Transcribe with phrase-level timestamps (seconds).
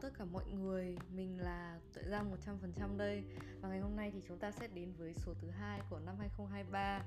[0.00, 3.22] tất cả mọi người, mình là Tuệ Giang 100% đây.
[3.60, 6.14] Và ngày hôm nay thì chúng ta sẽ đến với số thứ hai của năm
[6.18, 7.02] 2023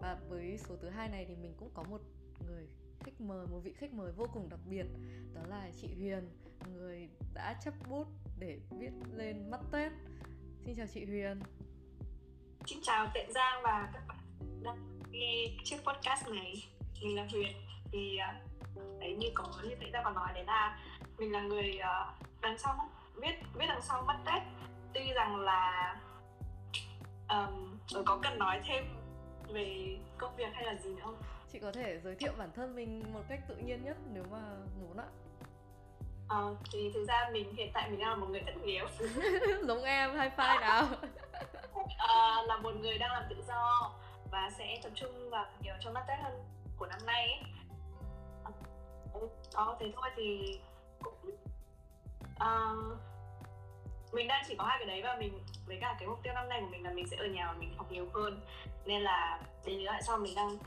[0.00, 2.00] Và với số thứ hai này thì mình cũng có một
[2.46, 2.66] người
[3.00, 4.86] khách mời, một vị khách mời vô cùng đặc biệt.
[5.34, 6.28] Đó là chị Huyền,
[6.74, 8.06] người đã chấp bút
[8.38, 9.92] để viết lên mắt Tết.
[10.64, 11.40] Xin chào chị Huyền.
[12.66, 14.18] Xin chào Tuệ Giang và các bạn
[14.62, 16.64] đang nghe chiếc podcast này.
[17.02, 17.52] Mình là Huyền.
[17.92, 18.40] Thì à,
[19.00, 20.78] đấy như có như vậy Giang còn nói đấy là
[21.18, 22.74] mình là người uh, đằng sau
[23.14, 24.42] viết viết đằng sau mắt tết.
[24.94, 25.94] Tuy rằng là
[27.28, 28.84] um, có cần nói thêm
[29.48, 31.22] về công việc hay là gì nữa không?
[31.52, 34.38] Chị có thể giới thiệu bản thân mình một cách tự nhiên nhất nếu mà
[34.80, 35.08] muốn ạ.
[36.28, 38.84] Ờ, thì thực ra mình hiện tại mình đang là một người thất nghiệp.
[39.62, 40.86] Giống em hai phai nào.
[41.98, 43.92] À, là một người đang làm tự do
[44.30, 46.32] và sẽ tập trung vào nhiều trong mắt tết hơn
[46.78, 47.42] của năm nay ấy.
[49.54, 50.58] đó thế thôi thì
[52.42, 52.98] uh,
[54.12, 55.32] mình đang chỉ có hai cái đấy và mình
[55.66, 57.52] với cả cái mục tiêu năm nay của mình là mình sẽ ở nhà và
[57.58, 58.40] mình học nhiều hơn.
[58.86, 60.58] Nên là đến lý tại sao mình đang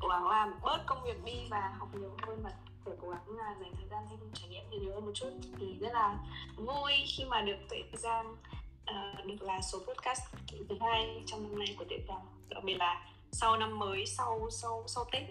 [0.00, 2.50] cố gắng làm bớt công việc đi và học nhiều hơn và
[2.86, 5.30] để cố gắng là dành thời gian thêm trải nghiệm nhiều hơn một chút.
[5.60, 6.16] Thì rất là
[6.56, 8.38] vui khi mà được tuệ giang uh,
[8.86, 10.20] ờ, được là số podcast
[10.68, 14.48] thứ hai trong năm nay của tuệ giang đặc biệt là sau năm mới sau
[14.50, 15.22] sau sau tết.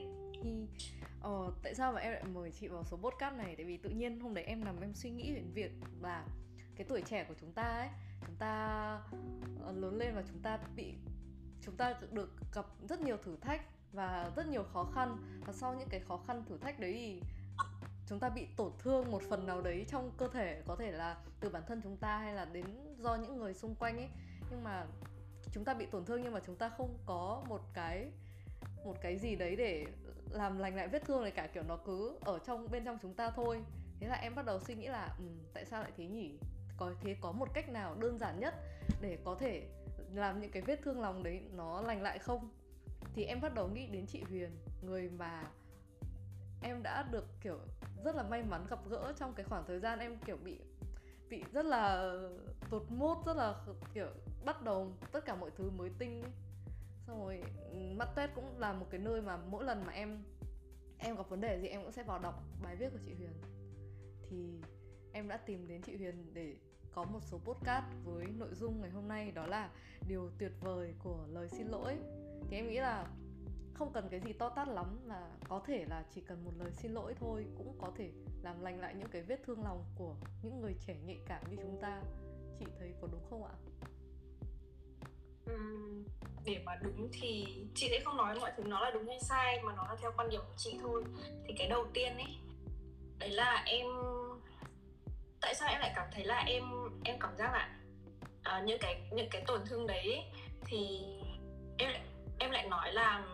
[0.44, 0.50] Thì
[1.24, 3.56] Ờ, tại sao mà em lại mời chị vào số podcast này?
[3.56, 5.72] Tại vì tự nhiên hôm đấy em nằm em suy nghĩ về việc
[6.02, 6.26] là
[6.76, 7.90] cái tuổi trẻ của chúng ta ấy,
[8.26, 8.56] chúng ta
[9.62, 10.94] ờ, lớn lên và chúng ta bị
[11.62, 15.74] chúng ta được gặp rất nhiều thử thách và rất nhiều khó khăn và sau
[15.74, 17.22] những cái khó khăn thử thách đấy thì
[18.08, 21.18] chúng ta bị tổn thương một phần nào đấy trong cơ thể có thể là
[21.40, 22.66] từ bản thân chúng ta hay là đến
[23.00, 24.10] do những người xung quanh ấy
[24.52, 24.86] nhưng mà
[25.52, 28.12] chúng ta bị tổn thương nhưng mà chúng ta không có một cái
[28.86, 29.86] một cái gì đấy để
[30.34, 33.14] làm lành lại vết thương này cả kiểu nó cứ ở trong bên trong chúng
[33.14, 33.64] ta thôi.
[34.00, 36.40] Thế là em bắt đầu suy nghĩ là ừ, tại sao lại thế nhỉ?
[36.78, 38.54] Có thế có một cách nào đơn giản nhất
[39.02, 39.70] để có thể
[40.14, 42.50] làm những cái vết thương lòng đấy nó lành lại không?
[43.16, 45.44] Thì em bắt đầu nghĩ đến chị Huyền người mà
[46.64, 47.60] em đã được kiểu
[48.04, 50.60] rất là may mắn gặp gỡ trong cái khoảng thời gian em kiểu bị
[51.30, 52.14] bị rất là
[52.70, 53.56] tụt mốt rất là
[53.94, 54.08] kiểu
[54.46, 56.32] bắt đầu tất cả mọi thứ mới tinh ấy
[57.08, 57.42] xong rồi
[57.72, 60.24] ừ, mắt tết cũng là một cái nơi mà mỗi lần mà em
[60.98, 63.32] em gặp vấn đề gì em cũng sẽ vào đọc bài viết của chị Huyền.
[64.30, 64.62] Thì
[65.14, 66.56] em đã tìm đến chị Huyền để
[66.92, 69.72] có một số podcast với nội dung ngày hôm nay, đó là
[70.08, 71.98] điều tuyệt vời của lời xin lỗi.
[72.50, 73.08] Thì em nghĩ là
[73.74, 76.72] không cần cái gì to tát lắm, mà có thể là chỉ cần một lời
[76.72, 80.16] xin lỗi thôi cũng có thể làm lành lại những cái vết thương lòng của
[80.44, 82.04] những người trẻ nhạy cảm như chúng ta.
[82.60, 83.54] Chị thấy có đúng không ạ?
[86.46, 87.46] Để mà đúng thì
[87.76, 90.12] chị sẽ không nói mọi thứ nó là đúng hay sai mà nó là theo
[90.18, 91.04] quan điểm của chị thôi.
[91.48, 92.38] Thì cái đầu tiên ấy
[93.20, 93.88] đấy là em
[95.42, 96.64] tại sao em lại cảm thấy là em
[97.04, 97.80] em cảm giác là
[98.44, 100.24] à, những cái những cái tổn thương đấy
[100.66, 101.00] thì
[101.78, 102.02] em lại
[102.40, 103.26] em lại nói là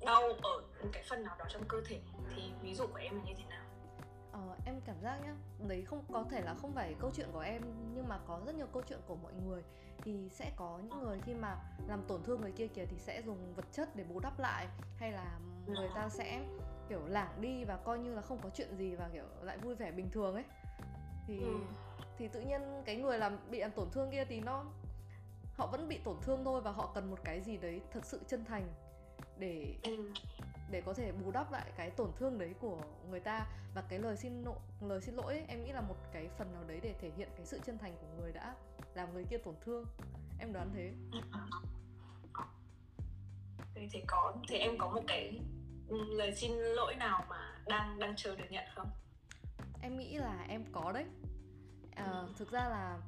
[0.00, 2.00] đau ở cái phần nào đó trong cơ thể.
[2.36, 3.49] Thì ví dụ của em là như thế.
[4.32, 5.34] Ờ, em cảm giác nhá
[5.68, 7.62] đấy không có thể là không phải câu chuyện của em
[7.94, 9.62] nhưng mà có rất nhiều câu chuyện của mọi người.
[10.02, 13.22] Thì sẽ có những người khi mà làm tổn thương người kia kìa thì sẽ
[13.22, 16.44] dùng vật chất để bù đắp lại hay là người ta sẽ
[16.88, 19.74] kiểu lảng đi và coi như là không có chuyện gì và kiểu lại vui
[19.74, 20.44] vẻ bình thường ấy.
[21.26, 21.54] Thì ừ.
[22.18, 24.64] thì tự nhiên cái người làm bị làm tổn thương kia thì nó
[25.54, 28.20] họ vẫn bị tổn thương thôi và họ cần một cái gì đấy thật sự
[28.28, 28.68] chân thành
[29.40, 30.12] để ừ.
[30.70, 32.80] để có thể bù đắp lại cái tổn thương đấy của
[33.10, 33.46] người ta.
[33.74, 36.52] Và cái lời xin lỗi lời xin lỗi ấy, em nghĩ là một cái phần
[36.52, 38.54] nào đấy để thể hiện cái sự chân thành của người đã
[38.94, 39.84] làm người kia tổn thương.
[40.38, 40.92] Em đoán thế.
[43.74, 45.40] Thì, thì có thì em có một cái
[45.90, 48.90] lời xin lỗi nào mà đang đang chờ được nhận không?
[49.82, 51.04] Em nghĩ là em có đấy.
[51.94, 52.28] À, ừ.
[52.38, 52.98] thực ra là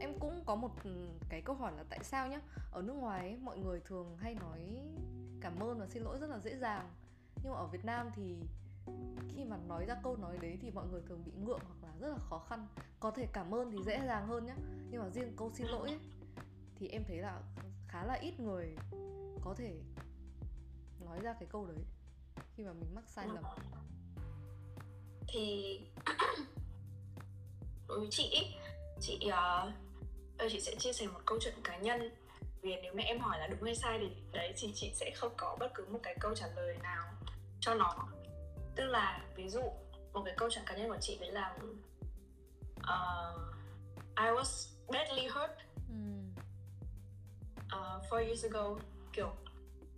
[0.00, 2.40] em cũng có một ừ, cái câu hỏi là tại sao nhá?
[2.70, 4.60] Ở nước ngoài ấy, mọi người thường hay nói
[5.40, 6.90] cảm ơn và xin lỗi rất là dễ dàng.
[7.42, 8.36] Nhưng mà ở Việt Nam thì
[9.28, 11.94] khi mà nói ra câu nói đấy thì mọi người thường bị ngượng hoặc là
[12.00, 12.66] rất là khó khăn.
[13.00, 14.56] Có thể cảm ơn thì dễ dàng hơn nhá.
[14.90, 15.98] Nhưng mà riêng câu xin lỗi ấy,
[16.76, 17.42] thì em thấy là
[17.88, 18.76] khá là ít người
[19.44, 19.80] có thể
[21.00, 21.84] nói ra cái câu đấy
[22.54, 23.44] khi mà mình mắc sai lầm.
[25.28, 25.80] Thì
[27.88, 28.54] đối với chị
[29.00, 29.72] chị uh,
[30.50, 32.10] chị sẽ chia sẻ một câu chuyện cá nhân.
[32.62, 35.32] Vì nếu mà em hỏi là đúng hay sai thì đấy thì chị sẽ không
[35.36, 37.04] có bất cứ một cái câu trả lời nào
[37.60, 38.08] cho nó.
[38.76, 39.62] Tức là ví dụ
[40.12, 41.56] một cái câu chuyện cá nhân của chị đấy là
[42.76, 43.40] uh,
[44.16, 45.50] I was badly hurt
[47.66, 48.78] uh, four years ago.
[49.12, 49.30] Kiểu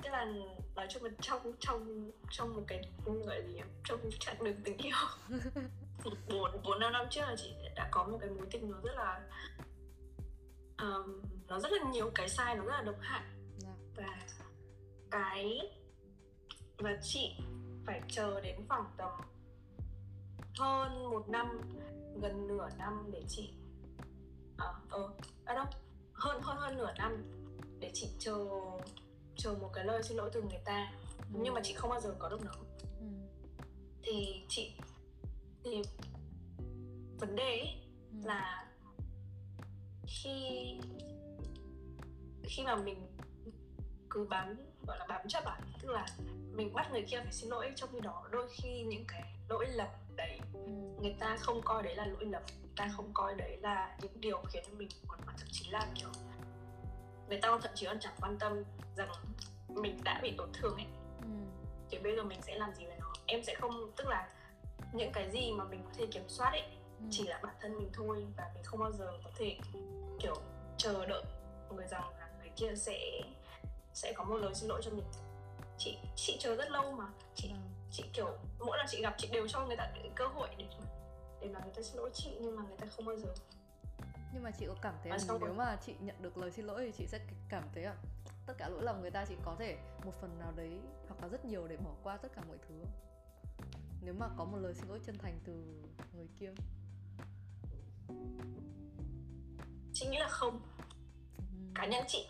[0.03, 0.27] tức là
[0.75, 4.97] nói chung là trong trong trong một cái gọi gì trong chặng đường tình yêu.
[6.29, 8.93] Bốn bốn năm năm trước là chị đã có một cái mối tình nó rất
[8.97, 9.21] là
[10.82, 13.23] um, nó rất là nhiều cái sai nó rất là độc hại
[13.59, 13.69] Dạ.
[13.97, 14.19] và
[15.11, 15.59] cái
[16.79, 17.31] và chị
[17.87, 19.11] phải chờ đến khoảng tầm
[20.59, 21.61] hơn một năm
[22.23, 23.53] gần nửa năm để chị
[24.56, 25.09] à, ờ
[25.44, 25.65] à đâu
[26.12, 27.25] hơn hơn hơn nửa năm
[27.79, 28.37] để chị chờ
[29.37, 30.93] chờ một cái lời xin lỗi từ người ta
[31.33, 32.53] nhưng mà chị không bao giờ có được nó
[33.00, 33.06] Ừ.
[34.03, 34.73] thì chị
[35.65, 35.83] thì
[37.19, 37.81] vấn đề ấy
[38.12, 38.17] Ừ.
[38.25, 38.70] là
[40.11, 40.77] khi
[42.45, 43.07] khi mà mình
[44.11, 46.07] cứ bám gọi là bám chấp à tức là
[46.53, 49.67] mình bắt người kia phải xin lỗi trong khi đó đôi khi những cái lỗi
[49.69, 50.61] lầm đấy Ừ.
[51.03, 54.21] người ta không coi đấy là lỗi lầm người ta không coi đấy là những
[54.21, 56.09] điều khiến cho mình buồn mà thậm chí là kiểu
[57.29, 58.62] người ta thậm chí còn chẳng quan tâm
[58.97, 59.09] rằng
[59.69, 60.87] mình đã bị tổn thương ấy
[61.23, 61.27] Ừ.
[61.91, 64.29] thì bây giờ mình sẽ làm gì với nó em sẽ không tức là
[64.93, 66.62] những cái gì mà mình có thể kiểm soát ấy
[66.99, 67.05] Ừ.
[67.11, 69.59] chỉ là bản thân mình thôi và mình không bao giờ có thể
[70.23, 70.35] kiểu
[70.79, 71.23] chờ đợi
[71.75, 73.21] người rằng là người kia sẽ
[73.95, 75.05] sẽ có một lời xin lỗi cho mình.
[75.79, 77.05] Chị chị chờ rất lâu mà.
[77.35, 77.71] Chị Vâng.
[77.91, 78.27] chị kiểu
[78.59, 80.65] mỗi lần chị gặp chị đều cho người ta cơ hội để
[81.41, 83.35] để mà người ta xin lỗi chị nhưng mà người ta không bao giờ.
[84.35, 86.65] Nhưng mà chị có cảm thấy là nếu rồi- mà chị nhận được lời xin
[86.65, 87.19] lỗi thì chị sẽ
[87.49, 87.95] cảm thấy là
[88.47, 90.79] tất cả lỗi lầm người ta chỉ có thể một phần nào đấy
[91.09, 92.75] hoặc là rất nhiều để bỏ qua tất cả mọi thứ
[94.03, 95.53] nếu mà có một lời xin lỗi chân thành từ
[96.17, 96.51] người kia
[99.95, 100.61] chị nghĩ là không.
[101.39, 101.43] Ừ.
[101.75, 102.27] cá nhân chị.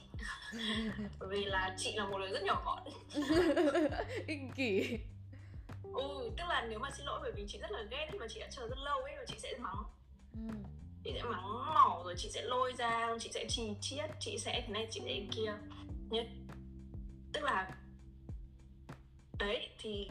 [1.19, 2.83] Bởi vì là chị là một người rất nhỏ gọn.
[4.27, 4.99] Ích kỷ.
[5.95, 8.27] Ừ tức là nếu mà xin lỗi bởi vì chị rất là ghét ấy, và
[8.29, 9.83] chị đã chờ rất lâu ấy và chị sẽ mắng.
[10.33, 10.41] Ừ.
[11.05, 14.65] chị sẽ mắng mỏ rồi chị sẽ lôi ra chị sẽ trì chiết chị sẽ
[14.67, 15.53] thế này chị sẽ kia.
[16.11, 16.27] Nhất
[17.33, 17.71] tức là
[19.39, 20.09] đấy thì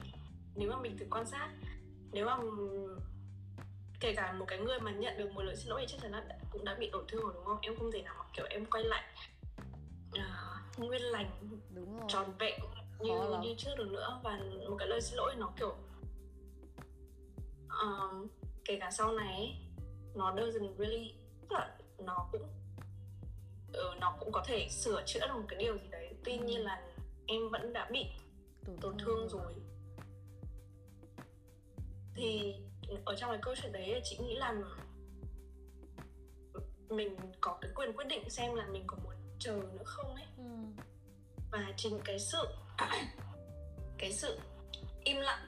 [0.55, 1.49] nếu mà mình thử quan sát
[2.11, 2.37] nếu mà
[3.99, 6.11] kể cả một cái người mà nhận được một lời xin lỗi thì chắc chắn
[6.11, 7.57] là cũng đã bị tổn thương rồi đúng không?
[7.61, 9.03] Em không thể nào mà kiểu em quay lại
[10.13, 11.31] à, nguyên lành
[11.73, 12.05] đúng rồi.
[12.09, 13.41] tròn vẹn Khó như lắm.
[13.41, 14.19] như trước được nữa.
[14.23, 15.75] Và một cái lời xin lỗi nó kiểu
[17.81, 18.27] um,
[18.65, 19.61] kể cả sau này
[20.15, 21.13] nó doesn't really
[21.49, 22.47] là nó cũng
[23.73, 26.13] ừ, nó cũng có thể sửa chữa được một cái điều gì đấy.
[26.25, 26.43] Tuy Ừ.
[26.45, 26.81] nhiên là
[27.27, 28.05] em vẫn đã bị
[28.81, 29.53] tổn thương rồi.
[32.15, 32.55] Thì
[33.05, 34.55] ở trong cái câu chuyện đấy chị nghĩ là
[36.89, 40.25] mình có cái quyền quyết định xem là mình có muốn chờ nữa không ấy
[40.37, 40.43] ừ.
[41.51, 42.47] và chính cái sự
[43.97, 44.39] cái sự
[45.03, 45.47] im lặng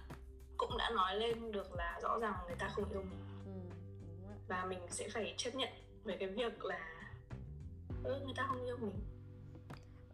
[0.57, 3.51] cũng đã nói lên được là rõ ràng người ta không yêu mình Ừ.
[4.47, 5.69] và mình sẽ phải chấp nhận
[6.03, 7.11] về cái việc là
[8.03, 8.99] ừ, người ta không yêu mình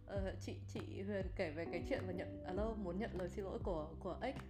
[0.07, 3.45] Ờ, chị chị Huyền kể về cái chuyện mà nhận lâu muốn nhận lời xin
[3.45, 4.41] lỗi của của X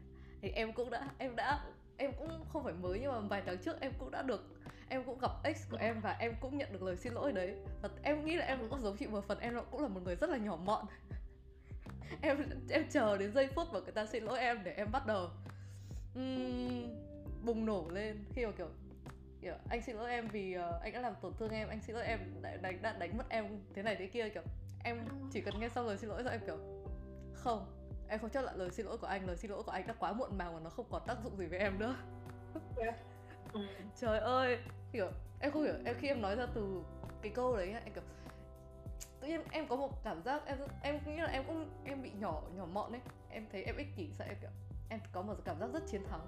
[0.41, 1.65] thì em cũng đã em đã
[1.97, 4.57] em cũng không phải mới nhưng mà vài tháng trước em cũng đã được
[4.89, 7.55] em cũng gặp ex của em và em cũng nhận được lời xin lỗi đấy.
[7.81, 10.15] Và em nghĩ là em cũng giống chị một phần em cũng là một người
[10.15, 10.85] rất là nhỏ mọn.
[12.21, 15.07] Em em chờ đến giây phút mà người ta xin lỗi em để em bắt
[15.07, 15.29] đầu
[16.15, 16.83] um,
[17.45, 18.25] bùng nổ lên.
[18.33, 18.67] Khi mà kiểu
[19.41, 21.95] kiểu anh xin lỗi em vì uh, anh đã làm tổn thương em anh xin
[21.95, 23.45] lỗi em đã đánh đã đánh mất em
[23.75, 24.43] thế này thế kia kiểu
[24.83, 26.57] em chỉ cần nghe xong lời xin lỗi rồi em kiểu
[27.33, 27.76] không
[28.09, 29.93] em không chấp nhận lời xin lỗi của anh lời xin lỗi của anh đã
[29.99, 31.95] quá muộn màng và nó không còn tác dụng gì với em nữa.
[33.53, 33.59] Ừ.
[33.95, 34.59] trời ơi
[34.91, 35.07] kiểu
[35.39, 36.81] em không hiểu em khi em nói ra từ
[37.21, 38.03] cái câu đấy em kiểu
[39.19, 42.11] tự nhiên em có một cảm giác em em nghĩ là em cũng em bị
[42.19, 43.01] nhỏ nhỏ mọn ấy.
[43.29, 44.49] Em thấy em ích kỷ sao em kiểu
[44.89, 46.21] em có một cảm giác rất chiến thắng.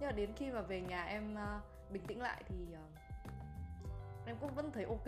[0.00, 1.60] Nhưng mà đến khi mà về nhà em à,
[1.90, 2.84] bình tĩnh lại thì à,
[4.26, 5.06] em cũng vẫn thấy ok.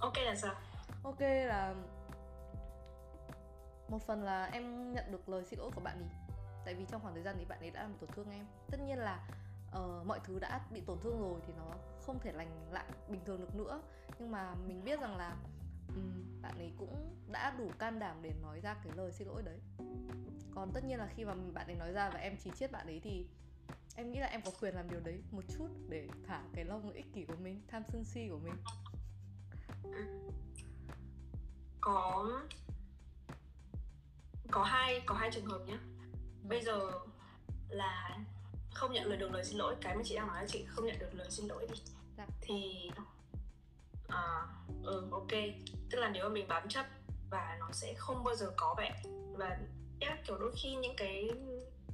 [0.00, 0.54] Ok là sao?
[1.02, 1.74] Ok là
[3.90, 6.30] một phần là em nhận được lời xin lỗi của bạn ấy
[6.64, 8.46] tại vì trong khoảng thời gian đấy bạn ấy đã làm tổn thương em.
[8.70, 9.28] Tất nhiên là
[9.68, 13.20] uh, mọi thứ đã bị tổn thương rồi thì nó không thể lành lại bình
[13.24, 13.82] thường được nữa.
[14.18, 15.36] Nhưng mà mình biết rằng là
[15.88, 19.42] um, bạn ấy cũng đã đủ can đảm để nói ra cái lời xin lỗi
[19.42, 19.58] đấy.
[20.54, 22.86] Còn tất nhiên là khi mà bạn ấy nói ra và em chỉ chiết bạn
[22.86, 23.26] ấy thì
[23.96, 26.92] em nghĩ là em có quyền làm điều đấy một chút để thả cái lông
[26.92, 28.54] ích kỷ của mình tham sân si của mình.
[31.80, 32.26] Có
[34.50, 35.76] có hai có hai trường hợp nhé
[36.42, 36.90] bây giờ
[37.68, 38.18] là
[38.74, 40.86] không nhận lời được lời xin lỗi cái mà chị đang nói là chị không
[40.86, 41.80] nhận được lời xin lỗi đi.
[42.16, 42.26] Dạ.
[42.40, 42.90] thì
[44.08, 44.46] à,
[44.82, 45.28] ừ ok.
[45.90, 46.86] Tức là nếu mà mình bám chấp
[47.30, 48.90] và nó sẽ không bao giờ có vậy
[49.38, 49.58] và
[50.00, 51.30] yeah, kiểu đôi khi những cái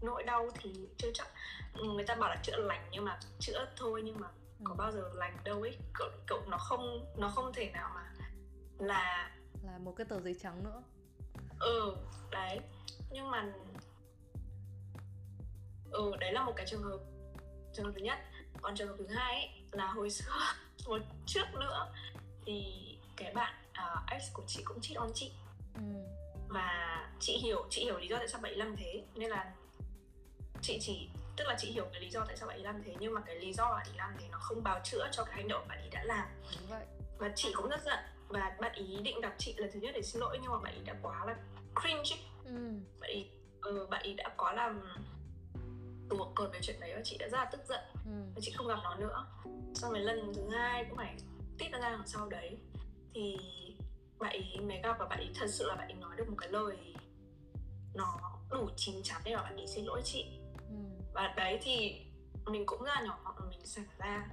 [0.02, 1.28] nỗi đau thì chưa chắc
[1.74, 4.28] người ta bảo là chữa lành nhưng mà chữa thôi nhưng mà
[4.64, 4.76] có Ừ.
[4.78, 5.78] bao giờ lành đâu ấy.
[5.94, 8.12] Cậu, cậu nó không nó không thể nào mà
[8.78, 9.30] là
[9.62, 10.82] là một cái tờ giấy trắng nữa
[11.60, 11.96] ừ
[12.30, 12.60] đấy.
[13.10, 13.52] Nhưng mà
[15.90, 16.98] ừ đấy là một cái trường hợp
[17.72, 18.18] trường hợp thứ nhất.
[18.62, 20.32] Còn trường hợp thứ hai ấy, là hồi xưa
[20.86, 21.92] một trước nữa
[22.46, 22.64] thì
[23.16, 25.32] cái bạn uh, ex của chị cũng cheat on chị.
[25.74, 25.82] Ừ.
[26.48, 29.04] và chị hiểu chị hiểu lý do tại sao bạn ấy làm thế.
[29.14, 29.52] Nên là
[30.62, 32.94] chị chỉ tức là chị hiểu cái lý do tại sao bạn ấy làm thế.
[32.98, 35.34] Nhưng mà cái lý do bạn ấy làm thế nó không bào chữa cho cái
[35.34, 36.28] hành động bạn ấy đã làm.
[36.58, 36.86] Đúng vậy.
[37.18, 40.02] và chị cũng rất giận và bạn ý định gặp chị lần thứ nhất để
[40.02, 41.36] xin lỗi nhưng mà bạn ý đã quá là
[41.80, 42.80] cringe ừ.
[43.00, 43.26] bạn ý
[43.60, 44.80] ừ, bạn ý đã quá làm
[46.08, 48.10] tuột cột về chuyện đấy và chị đã rất là tức giận ừ.
[48.34, 49.26] và chị không gặp nó nữa
[49.74, 51.16] xong rồi lần thứ hai cũng phải
[51.58, 52.58] tít ra đằng sau đấy
[53.14, 53.36] thì
[54.18, 56.36] bạn ý mới gặp và bạn ý thật sự là bạn ý nói được một
[56.38, 56.76] cái lời
[57.94, 60.26] nó đủ chín chắn để mà bạn ý xin lỗi chị
[60.68, 60.76] ừ.
[61.14, 62.00] và đấy thì
[62.46, 64.28] mình cũng ra nhỏ mình xả ra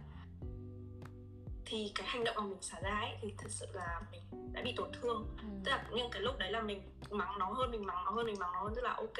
[1.65, 4.61] thì cái hành động mà mình xả ra ấy thì thật sự là mình đã
[4.61, 5.47] bị tổn thương ừ.
[5.65, 8.25] tức là những cái lúc đấy là mình mắng nó hơn mình mắng nó hơn
[8.25, 9.19] mình mắng nó hơn tức là ok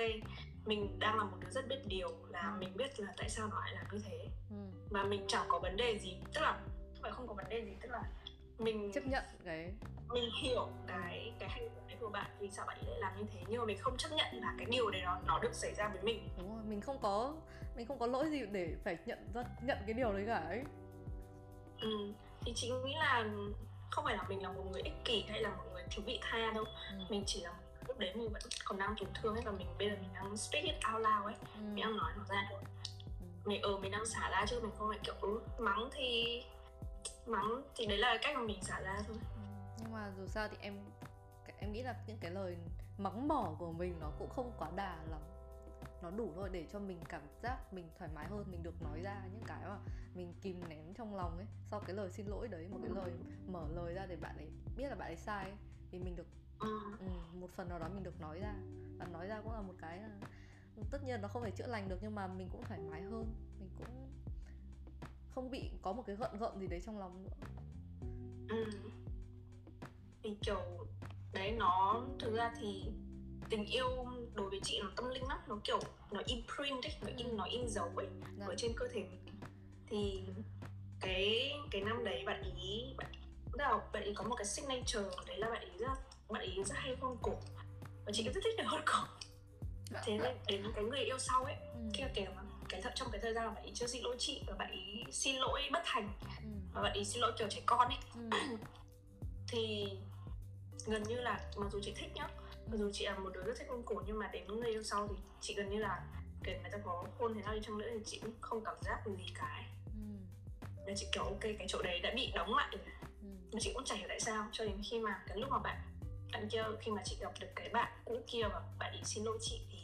[0.65, 2.59] mình đang là một đứa rất biết điều là ừ.
[2.59, 5.03] mình biết là tại sao nó lại làm như thế ừ.
[5.09, 6.51] mình chẳng có vấn đề gì tức là
[6.93, 8.03] không phải không có vấn đề gì tức là
[8.57, 9.73] mình chấp nhận cái
[10.09, 13.25] mình hiểu cái cái hành động đấy của bạn vì sao bạn lại làm như
[13.33, 15.73] thế nhưng mà mình không chấp nhận là cái điều đấy nó nó được xảy
[15.73, 17.33] ra với mình đúng rồi mình không có
[17.75, 20.63] mình không có lỗi gì để phải nhận ra nhận cái điều đấy cả ấy
[21.81, 22.13] ừ
[22.45, 23.25] thì chị nghĩ là
[23.91, 26.19] không phải là mình là một người ích kỷ hay là một người thiếu vị
[26.21, 27.05] tha đâu ừ.
[27.09, 27.53] mình chỉ là
[27.87, 30.37] lúc đấy mình vẫn còn đang tổn thương ấy và mình bây giờ mình đang
[30.37, 31.61] speak it out loud ấy ừ.
[31.73, 32.59] mình đang nói nó ra thôi
[33.21, 33.25] ừ.
[33.45, 36.41] mình ở ừ, mình đang xả ra chứ mình không phải kiểu ừ, mắng thì
[37.25, 39.41] mắng thì đấy là cách mà mình xả ra thôi ừ.
[39.79, 40.79] nhưng mà dù sao thì em
[41.59, 42.57] em nghĩ là những cái lời
[42.97, 45.21] mắng mỏ của mình nó cũng không quá đà lắm
[46.03, 49.01] nó đủ thôi để cho mình cảm giác mình thoải mái hơn mình được nói
[49.01, 49.77] ra những cái mà
[50.15, 51.47] mình kìm nén trong lòng ấy.
[51.71, 53.11] Sau cái lời xin lỗi đấy một cái lời
[53.47, 55.57] mở lời ra để bạn ấy biết là bạn ấy sai ấy,
[55.91, 56.27] thì mình được
[56.59, 56.79] ừ,
[57.33, 58.53] một phần nào đó mình được nói ra.
[58.97, 60.09] Và nói ra cũng là một cái là
[60.91, 63.25] tất nhiên nó không thể chữa lành được nhưng mà mình cũng thoải mái hơn.
[63.59, 64.09] Mình cũng
[65.29, 67.47] không bị có một cái gợn gợn gì đấy trong lòng nữa.
[68.49, 68.65] Ừ.
[70.23, 70.87] thì kiểu
[71.33, 72.91] đấy nó thực ra thì
[73.49, 75.79] tình yêu đối với chị nó tâm linh lắm nó kiểu
[76.11, 78.07] nó imprint ấy nó in nó in dấu ấy
[78.37, 78.47] Đấy.
[78.47, 79.25] ở trên cơ thể mình
[79.87, 80.23] thì
[80.99, 83.11] cái cái năm đấy bạn ý bạn
[83.53, 85.87] là bạn ý có một cái signature đấy là bạn ý rất
[86.29, 87.35] bạn ý rất hay hôn cổ
[88.05, 88.99] và chị cũng rất thích được hôn cổ
[90.05, 91.79] thế nên đến cái người yêu sau ấy ừ.
[91.93, 94.15] kia kể mà cái thật trong cái thời gian mà bạn ý chưa xin lỗi
[94.19, 96.49] chị và bạn ý xin lỗi bất thành ừ.
[96.73, 97.97] và bạn ý xin lỗi kiểu trẻ con ấy
[98.31, 98.37] ừ.
[99.47, 99.87] thì
[100.85, 102.27] gần như là mặc dù chị thích nhá
[102.71, 105.07] dù chị là một đứa rất thích hôn cổ nhưng mà đến người yêu sau
[105.07, 106.03] thì chị gần như là
[106.43, 108.75] kể người ta có hôn thế nào đi chăng nữa thì chị cũng không cảm
[108.81, 110.01] giác gì cả ừ.
[110.85, 112.85] nên chị kiểu ok cái chỗ đấy đã bị đóng lại rồi
[113.21, 113.27] ừ.
[113.53, 115.77] mà chị cũng chẳng hiểu tại sao cho đến khi mà cái lúc mà bạn
[116.33, 119.23] bạn kia khi mà chị gặp được cái bạn cũ kia và bạn ý xin
[119.23, 119.77] lỗi chị thì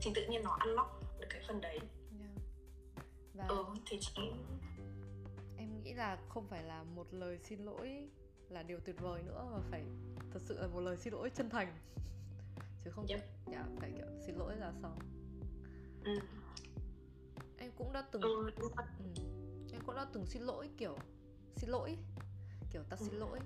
[0.00, 1.78] thì tự nhiên nó ăn lóc được cái phần đấy
[2.20, 2.30] yeah.
[3.34, 4.22] và ừ thì chị
[5.56, 8.08] em nghĩ là không phải là một lời xin lỗi
[8.48, 9.84] là điều tuyệt vời nữa mà phải
[10.30, 11.72] thật sự là một lời xin lỗi chân thành
[12.84, 13.20] chứ không yep.
[13.52, 14.98] dạ, phải kiểu xin lỗi là xong
[16.04, 16.18] ừ.
[17.58, 18.50] em cũng đã từng ừ.
[18.56, 18.68] Ừ.
[19.72, 20.96] em cũng đã từng xin lỗi kiểu
[21.56, 21.96] xin lỗi
[22.70, 23.18] kiểu ta xin ừ.
[23.18, 23.38] lỗi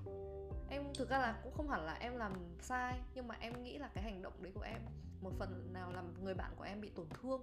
[0.69, 3.79] em thực ra là cũng không hẳn là em làm sai nhưng mà em nghĩ
[3.79, 4.81] là cái hành động đấy của em
[5.21, 7.43] một phần nào làm người bạn của em bị tổn thương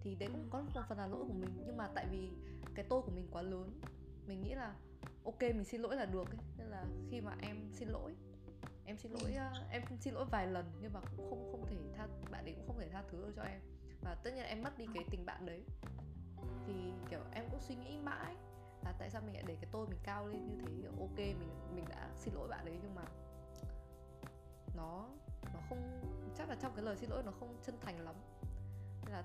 [0.00, 2.30] thì đấy cũng có một phần là lỗi của mình nhưng mà tại vì
[2.74, 3.80] cái tôi của mình quá lớn
[4.26, 4.74] mình nghĩ là
[5.24, 6.38] ok mình xin lỗi là được ấy.
[6.58, 8.14] nên là khi mà em xin lỗi
[8.84, 11.76] em xin lỗi uh, em xin lỗi vài lần nhưng mà cũng không không thể
[11.96, 13.60] tha bạn ấy cũng không thể tha thứ được cho em.
[14.00, 15.64] Và tất nhiên em mất đi cái tình bạn đấy.
[16.66, 18.34] Thì kiểu em cũng suy nghĩ mãi
[18.84, 20.88] là tại sao mình lại để cái tôi mình cao lên như thế.
[21.00, 23.04] Ok mình mình đã xin lỗi bạn đấy nhưng mà
[24.76, 25.08] nó
[25.54, 26.00] nó không
[26.38, 28.14] chắc là trong cái lời xin lỗi nó không chân thành lắm.
[29.04, 29.24] Nên là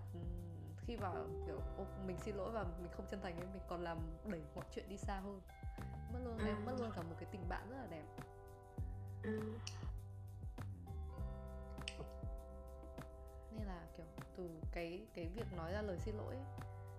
[0.77, 1.12] khi mà
[1.46, 1.60] kiểu
[2.06, 4.89] mình xin lỗi và mình không chân thành ấy mình còn làm đẩy mọi chuyện
[4.89, 5.41] đi xa hơn
[6.13, 8.05] mất luôn em mất luôn cả một cái tình bạn rất là đẹp
[9.24, 9.57] ừ.
[13.51, 14.05] nên là kiểu
[14.36, 16.36] từ cái cái việc nói ra lời xin lỗi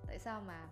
[0.07, 0.69] tại sao mà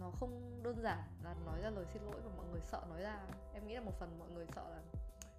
[0.00, 3.00] nó không đơn giản là nói ra lời xin lỗi và mọi người sợ nói
[3.00, 3.20] ra
[3.54, 4.82] em nghĩ là một phần mọi người sợ là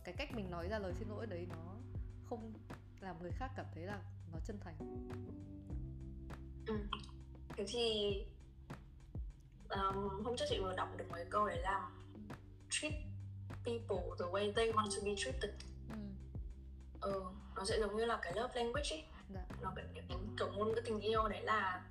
[0.03, 1.75] cái cách mình nói ra lời xin lỗi đấy nó
[2.29, 2.53] không
[2.99, 4.01] làm người khác cảm thấy là
[4.33, 4.75] nó chân thành
[6.67, 6.75] ừ.
[7.57, 8.13] thế thì
[9.71, 11.89] um, hôm trước chị vừa đọc được một cái câu đấy là
[12.69, 12.93] treat
[13.65, 15.51] people the way they want to be treated
[15.89, 15.95] ừ.
[17.01, 17.23] ừ
[17.55, 19.41] nó sẽ giống như là cái love language ấy dạ.
[19.61, 20.03] nó cái, cái
[20.37, 21.83] kiểu ngôn ngữ tình yêu đấy là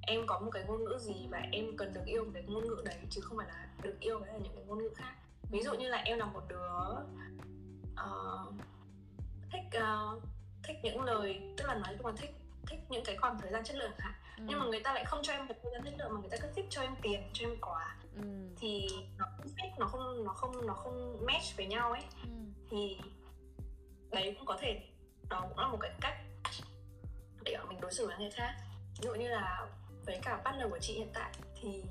[0.00, 2.82] em có một cái ngôn ngữ gì và em cần được yêu cái ngôn ngữ
[2.84, 5.14] đấy chứ không phải là được yêu với là những cái ngôn ngữ khác
[5.50, 6.70] ví dụ như là em là một đứa
[7.92, 8.54] uh,
[9.52, 10.22] thích uh,
[10.62, 12.34] thích những lời tức là nói chung là thích
[12.66, 14.44] thích những cái khoảng thời gian chất lượng hả ừ.
[14.48, 16.30] nhưng mà người ta lại không cho em một thời gian thích nữa mà người
[16.30, 18.22] ta cứ thích cho em tiền cho em quà ừ.
[18.58, 22.30] thì nó không fit nó không nó không nó không match với nhau ấy ừ.
[22.70, 22.98] thì
[24.10, 24.80] đấy cũng có thể
[25.28, 26.14] đó cũng là một cái cách
[27.44, 28.54] để mình đối xử với người khác
[28.98, 29.68] ví dụ như là
[30.06, 31.84] với cả partner của chị hiện tại thì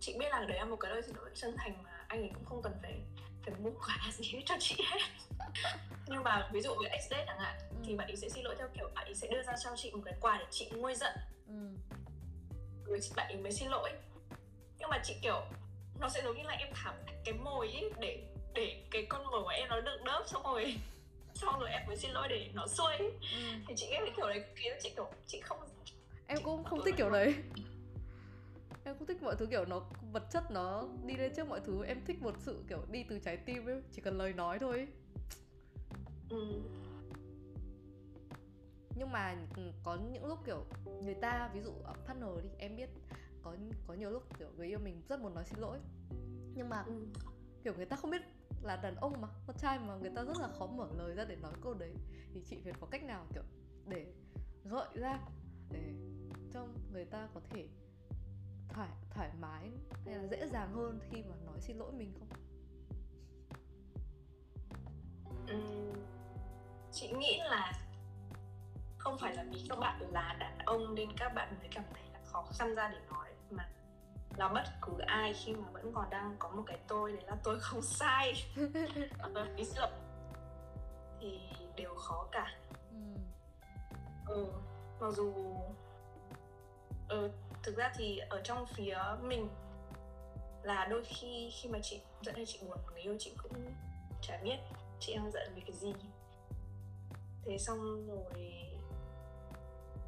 [0.00, 2.30] chị biết là đấy là một cái lời xin lỗi chân thành mà anh ấy
[2.34, 3.00] cũng không cần phải
[3.44, 4.98] phải mua quà gì cho chị hết
[6.06, 7.76] nhưng mà ví dụ với ex date chẳng hạn ừ.
[7.84, 9.90] thì bạn ấy sẽ xin lỗi theo kiểu bạn ấy sẽ đưa ra cho chị
[9.90, 11.12] một cái quà để chị nguôi giận
[11.46, 11.54] ừ.
[12.86, 13.90] rồi bạn ấy mới xin lỗi
[14.78, 15.42] nhưng mà chị kiểu
[16.00, 16.94] nó sẽ giống như là em thả
[17.24, 18.22] cái mồi ấy để
[18.54, 20.74] để cái con mồi của em nó được đớp xong rồi
[21.34, 23.08] xong rồi em mới xin lỗi để nó xuôi ừ.
[23.68, 25.58] thì chị nghe cái kiểu đấy kia chị kiểu chị không
[26.26, 27.34] em cũng không thích kiểu đấy
[28.84, 31.84] em không thích mọi thứ kiểu nó vật chất nó đi lên trước mọi thứ
[31.84, 34.76] em thích một sự kiểu đi từ trái tim ấy chỉ cần lời nói thôi
[34.76, 34.88] ấy.
[36.30, 36.62] Ừ.
[38.96, 40.64] nhưng mà ừ, có những lúc kiểu
[41.02, 41.72] người ta ví dụ
[42.06, 42.90] partner đi em biết
[43.42, 45.78] có có nhiều lúc kiểu người yêu mình rất muốn nói xin lỗi
[46.54, 47.06] nhưng mà ừ.
[47.64, 48.22] kiểu người ta không biết
[48.62, 51.24] là đàn ông mà con trai mà người ta rất là khó mở lời ra
[51.24, 51.94] để nói câu đấy
[52.34, 53.42] thì chị phải có cách nào kiểu
[53.86, 54.06] để
[54.64, 55.20] gợi ra
[55.70, 55.94] để
[56.52, 57.68] cho người ta có thể
[58.68, 59.70] thoải thoải mái
[60.06, 62.28] hay là dễ dàng hơn khi mà nói xin lỗi mình không?
[65.46, 65.92] Ừ,
[66.92, 67.72] chị nghĩ là
[68.98, 72.02] không phải là vì các bạn là đàn ông nên các bạn mới cảm thấy
[72.12, 73.68] là khó khăn ra để nói mà
[74.36, 77.36] là bất cứ ai khi mà vẫn còn đang có một cái tôi đấy là
[77.44, 78.34] tôi không sai
[79.34, 79.90] và ý lộn
[81.20, 81.40] thì
[81.76, 82.46] đều khó cả
[82.90, 82.96] ừ.
[84.26, 84.46] ừ
[85.00, 85.32] mặc dù
[87.08, 87.30] ừ,
[87.62, 89.48] thực ra thì ở trong phía mình
[90.62, 93.52] là đôi khi khi mà chị giận hay chị buồn người yêu chị cũng
[94.22, 94.56] chả biết
[95.00, 95.92] chị đang giận vì cái gì.
[97.44, 98.52] Thế xong rồi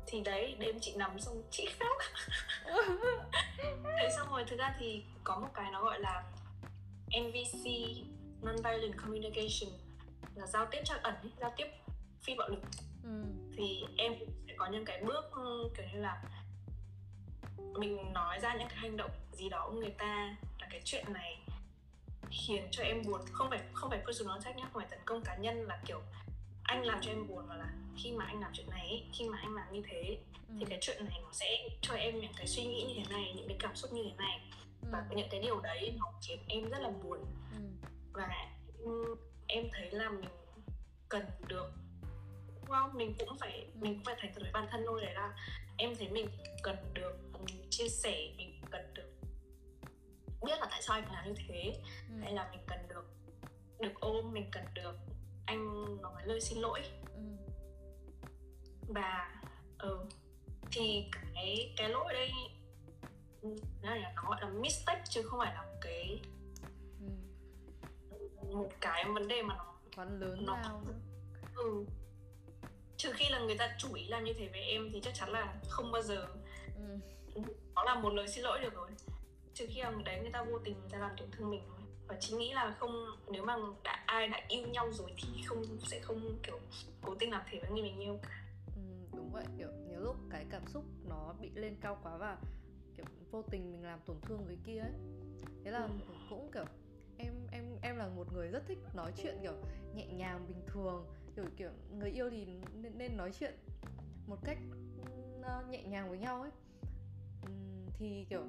[0.07, 1.97] thì đấy đêm chị nằm xong chị khóc.
[3.99, 6.25] Thế xong rồi thực ra thì có một cái nó gọi là
[7.21, 7.67] NVC
[8.43, 9.73] non-violent communication
[10.35, 11.67] là giao tiếp trắc ẩn giao tiếp
[12.23, 12.61] phi bạo lực.
[13.05, 13.25] Ừ.
[13.57, 14.15] thì em
[14.47, 15.25] sẽ có những cái bước
[15.77, 16.23] kiểu như là
[17.79, 21.13] mình nói ra những cái hành động gì đó của người ta là cái chuyện
[21.13, 21.39] này
[22.31, 25.23] khiến cho em buồn không phải không phải personal attack nhá không phải tấn công
[25.25, 26.01] cá nhân là kiểu
[26.63, 29.39] anh làm cho em buồn mà là khi mà anh làm chuyện này khi mà
[29.39, 30.55] anh làm như thế ừ.
[30.59, 33.33] thì cái chuyện này nó sẽ cho em những cái suy nghĩ như thế này
[33.37, 34.41] những cái cảm xúc như thế này
[34.83, 34.89] ừ.
[34.93, 37.19] và những cái điều đấy nó khiến em rất là buồn
[37.53, 37.89] ừ.
[38.13, 38.49] và
[39.47, 40.31] em thấy là mình
[41.09, 41.73] cần được
[42.55, 43.81] đúng không mình cũng phải ừ.
[43.81, 45.33] mình cũng phải thành thật với bản thân thôi đấy là
[45.77, 46.29] em thấy mình
[46.63, 47.24] cần được
[47.77, 49.11] chia sẻ mình cần được
[50.43, 51.73] biết là tại sao anh làm như thế
[52.09, 52.15] ừ.
[52.23, 53.05] hay là mình cần được
[53.81, 54.97] được ôm mình cần được
[55.47, 56.81] anh nói lời xin lỗi
[57.15, 57.23] ừ.
[58.89, 59.41] và
[59.79, 60.07] ừ,
[60.73, 62.31] thì cái cái lỗi đây
[63.83, 66.21] nó là nó gọi là mistake chứ không phải là một cái
[67.01, 67.07] ừ.
[68.55, 70.83] một cái vấn đề mà nó quá lớn nó nào
[71.57, 71.85] ừ
[72.97, 75.31] trừ khi là người ta chủ ý làm như thế với em thì chắc chắn
[75.31, 76.27] là không bao giờ
[76.77, 76.99] ừ.
[77.75, 78.91] Nó là một lời xin lỗi được rồi.
[79.55, 81.79] Trừ khi là đấy người ta vô tình người ta làm tổn thương mình thôi.
[82.09, 85.65] Và chính nghĩ là không nếu mà đã ai đã yêu nhau rồi thì không
[85.87, 86.61] sẽ không kiểu
[87.03, 88.45] cố tình làm thế với người mình yêu cả
[88.77, 88.83] ừ,
[89.17, 89.45] đúng vậy.
[89.59, 92.39] Kiểu nhiều lúc cái cảm xúc nó bị lên cao quá và
[92.97, 94.93] kiểu vô tình mình làm tổn thương người kia ấy.
[95.65, 95.89] Thế là ừ.
[96.31, 96.65] cũng kiểu
[97.19, 99.55] em em em là một người rất thích nói chuyện kiểu
[99.95, 101.07] nhẹ nhàng bình thường.
[101.37, 103.55] Kiểu kiểu người yêu thì nên, nên nói chuyện
[104.27, 104.59] một cách
[105.41, 106.51] uh, nhẹ nhàng với nhau ấy
[107.99, 108.43] thì kiểu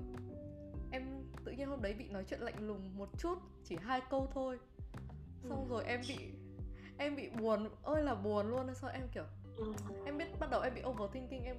[0.91, 4.27] em tự nhiên hôm đấy bị nói chuyện lạnh lùng một chút chỉ hai câu
[4.33, 4.59] thôi.
[5.49, 5.69] Xong ừ.
[5.69, 6.17] rồi em bị
[6.97, 9.23] em bị buồn ơi là buồn luôn sao em kiểu
[9.57, 9.73] ừ.
[10.05, 11.55] em biết bắt đầu em bị overthinking em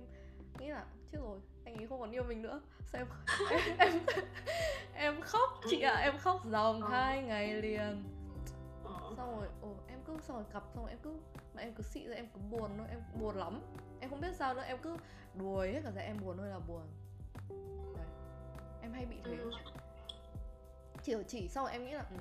[0.59, 2.61] nghĩ là chết rồi anh ấy không còn yêu mình nữa.
[2.85, 3.09] Sao em
[3.79, 4.01] em em,
[4.95, 5.51] em khóc.
[5.71, 6.89] Chị ạ à, em khóc dòng ừ.
[6.91, 8.05] hai ngày liền.
[9.17, 11.11] Xong rồi ồ em cứ xong rồi cặp xong rồi em cứ
[11.55, 13.61] mà em cứ xị ra em cứ buồn thôi em buồn lắm.
[14.01, 14.97] Em không biết sao nữa em cứ
[15.35, 16.83] đuổi hết cả ra em buồn thôi là buồn
[17.97, 18.07] đấy
[18.83, 19.37] em hay bị thế.
[19.37, 19.51] Ừ.
[21.03, 22.17] chỉ chỉ xong rồi em nghĩ là ừ,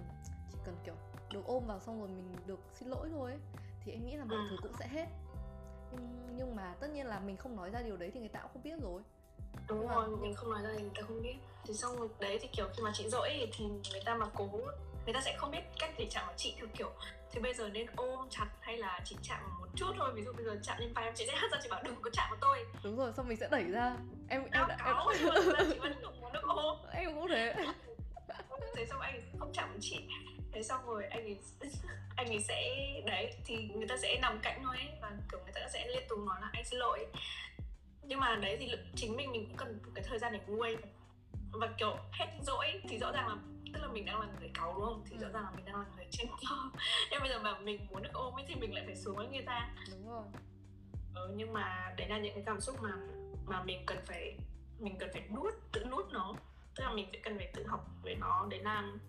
[0.51, 0.95] chỉ cần kiểu
[1.31, 3.39] được ôm vào xong rồi mình được xin lỗi thôi ấy,
[3.85, 4.47] thì em nghĩ là mọi ừ.
[4.49, 5.07] thứ cũng sẽ hết.
[5.91, 8.39] Nhưng, nhưng mà tất nhiên là mình không nói ra điều đấy thì người ta
[8.39, 9.01] cũng không biết rồi.
[9.67, 10.17] Đúng nhưng rồi mà...
[10.21, 11.35] mình không nói ra thì người ta không biết.
[11.63, 14.49] Thì xong rồi đấy thì kiểu khi mà chị dỗi thì người ta mà cố
[15.05, 16.91] người ta sẽ không biết cách để chạm vào chị theo kiểu
[17.31, 20.11] thì bây giờ nên ôm chặt hay là chỉ chạm một chút thôi?
[20.15, 21.95] Ví dụ bây giờ chạm lên vai em chị sẽ hất ra chị bảo đừng
[22.01, 22.65] có chạm vào tôi.
[22.83, 23.95] Đúng rồi xong mình sẽ đẩy ra.
[24.29, 25.17] Em em đã cáo em...
[25.69, 26.77] chị vẫn muốn được ôm.
[26.93, 27.55] Em cũng thế.
[28.75, 30.07] Thế xong anh không chạm với chị.
[30.51, 31.37] Thế xong rồi anh ấy
[32.15, 35.53] anh ấy sẽ đấy thì người ta sẽ nằm cạnh thôi ấy và kiểu người
[35.55, 37.05] ta sẽ liên tục nói là anh xin lỗi.
[38.03, 40.77] Nhưng mà đấy thì chính mình mình cũng cần cái thời gian để nguôi.
[41.51, 43.35] Và kiểu hết dỗi thì rõ ràng là
[43.75, 45.03] tức là mình đang là người cáu đúng không?
[45.09, 45.33] Thì rõ ừ.
[45.33, 46.27] ràng là mình đang là người trên
[47.11, 49.27] nhưng bây giờ mà mình muốn được ôm ấy thì mình lại phải xuống với
[49.27, 49.75] người ta.
[49.91, 50.25] Đúng rồi.
[51.15, 52.91] Ừ, nhưng mà đấy là những cái cảm xúc mà
[53.45, 54.37] mà mình cần phải
[54.79, 56.33] mình cần phải nuốt tự nuốt nó.
[56.75, 58.47] Tức là mình sẽ cần phải tự học về nó.
[58.49, 58.99] Để làm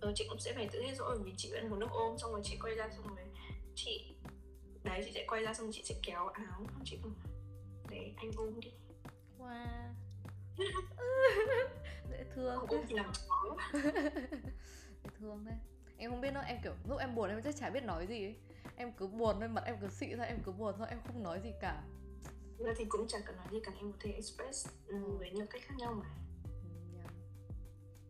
[0.00, 2.32] ừ, chị cũng sẽ phải tự hết rồi vì chị vẫn muốn nước ôm xong
[2.32, 3.26] rồi chị quay ra xong rồi
[3.74, 4.16] chị
[4.84, 6.66] đấy chị sẽ quay ra xong chị sẽ kéo áo.
[6.84, 7.14] Chị không
[7.88, 8.70] để anh ôm đi.
[9.38, 9.94] Wow
[12.18, 12.76] dễ thương chó
[15.04, 15.52] dễ thương thế
[15.98, 18.24] em không biết nữa em kiểu lúc em buồn em chắc chả biết nói gì
[18.24, 18.36] ấy.
[18.76, 21.22] Em cứ buồn thôi mặt em cứ xị ra em cứ buồn thôi em không
[21.22, 21.82] nói gì cả.
[22.58, 25.46] Giờ thì cũng chẳng cần nói gì cả em có thể express ừ, với nhiều
[25.50, 26.06] cách khác nhau mà.
[26.92, 27.08] Ừ,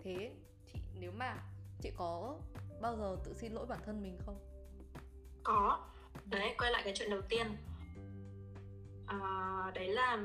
[0.05, 0.33] thế
[0.73, 1.37] chị nếu mà
[1.83, 2.39] chị có
[2.81, 4.39] bao giờ tự xin lỗi bản thân mình không?
[5.45, 5.89] Có.
[6.25, 7.57] Đấy quay lại cái chuyện đầu tiên.
[9.07, 9.21] À,
[9.75, 10.19] đấy là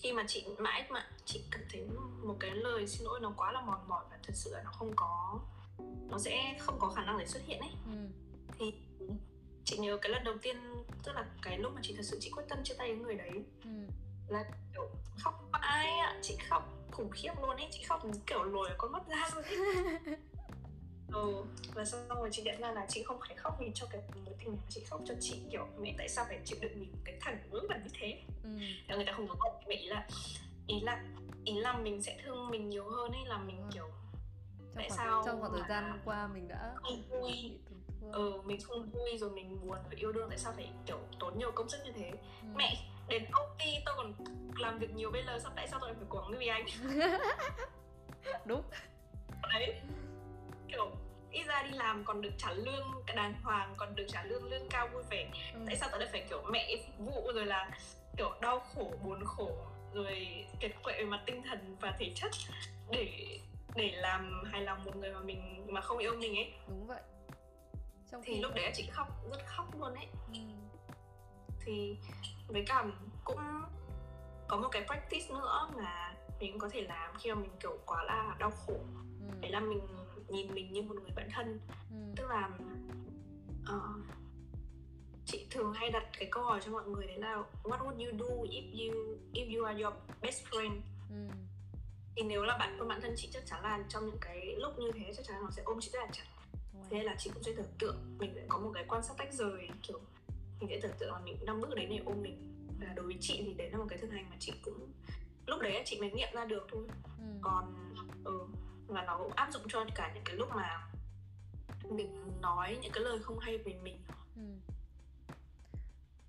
[0.00, 1.86] khi mà chị mãi mà chị cảm thấy
[2.22, 4.70] một cái lời xin lỗi nó quá là mòn mỏi và thật sự là nó
[4.70, 5.40] không có
[6.10, 8.08] nó sẽ không có khả năng để xuất hiện ấy ừ.
[8.58, 8.74] thì
[9.64, 10.56] chị nhớ cái lần đầu tiên
[11.04, 13.14] tức là cái lúc mà chị thật sự chị quyết tâm chia tay với người
[13.14, 13.70] đấy ừ.
[14.28, 18.70] là kiểu khóc mãi ạ chị khóc khủng khiếp luôn ấy chị khóc kiểu lồi
[18.78, 20.16] con mắt ra luôn ấy
[21.12, 21.44] ừ
[21.74, 24.34] và xong rồi chị nhận ra là chị không phải khóc vì cho cái mối
[24.38, 27.16] tình này chị khóc cho chị kiểu mẹ tại sao phải chịu đựng mình cái
[27.20, 28.22] thằng vớ vẩn như thế?
[28.42, 28.50] Ừ.
[28.96, 30.06] người ta không có gọi mẹ ý là
[30.66, 31.04] ý là
[31.44, 33.70] ý là mình sẽ thương mình nhiều hơn ấy là mình ừ.
[33.72, 33.88] kiểu
[34.58, 37.58] trong tại khoảng, sao trong khoảng thời gian qua mình đã không vui?
[38.12, 41.38] ừ mình không vui rồi mình buồn rồi yêu đương tại sao phải kiểu tốn
[41.38, 42.10] nhiều công sức như thế?
[42.42, 42.48] Ừ.
[42.54, 44.14] mẹ đến công ty tôi còn
[44.56, 46.66] làm việc nhiều bây giờ sao tại sao tôi phải cố gắng vì anh?
[48.44, 48.62] Đúng.
[49.42, 49.80] Đấy.
[50.68, 50.90] Kiểu
[51.32, 54.68] ít ra đi làm còn được trả lương đàng hoàng còn được trả lương lương
[54.68, 55.60] cao vui vẻ ừ.
[55.66, 57.70] tại sao tao lại phải kiểu mẹ phục vụ rồi là
[58.16, 59.50] kiểu đau khổ buồn khổ
[59.92, 62.30] rồi kiệt quệ về mặt tinh thần và thể chất
[62.90, 63.38] để
[63.74, 67.00] để làm hài lòng một người mà mình mà không yêu mình ấy đúng vậy
[68.10, 70.40] trong thì lúc đấy chị khóc rất khóc luôn ấy ừ.
[71.60, 71.96] thì
[72.48, 72.84] với cả
[73.24, 73.38] cũng
[74.48, 78.04] có một cái practice nữa mà mình có thể làm khi mà mình kiểu quá
[78.04, 78.74] là đau khổ
[79.20, 79.38] ừ.
[79.40, 79.80] đấy là mình
[80.30, 81.96] nhìn mình như một người bạn thân ừ.
[82.16, 82.50] tức là
[83.62, 84.06] uh,
[85.26, 88.18] chị thường hay đặt cái câu hỏi cho mọi người đấy là what would you
[88.18, 91.34] do if you if you are your best friend ừ.
[92.16, 94.78] thì nếu là bạn con bạn thân chị chắc chắn là trong những cái lúc
[94.78, 96.24] như thế chắc chắn nó sẽ ôm chị rất là chặt
[96.90, 99.34] thế là chị cũng sẽ tưởng tượng mình sẽ có một cái quan sát tách
[99.34, 100.00] rời kiểu
[100.60, 103.16] mình sẽ tưởng tượng là mình đang bước đến để ôm mình và đối với
[103.20, 104.92] chị thì đấy là một cái thực hành mà chị cũng
[105.46, 106.86] lúc đấy chị mới nghiệm ra được thôi
[107.18, 107.24] ừ.
[107.42, 107.74] còn
[108.24, 108.40] ừ
[108.92, 110.88] và nó cũng áp dụng cho cả những cái lúc mà
[111.90, 114.04] mình nói những cái lời không hay về mình
[114.36, 114.42] ừ.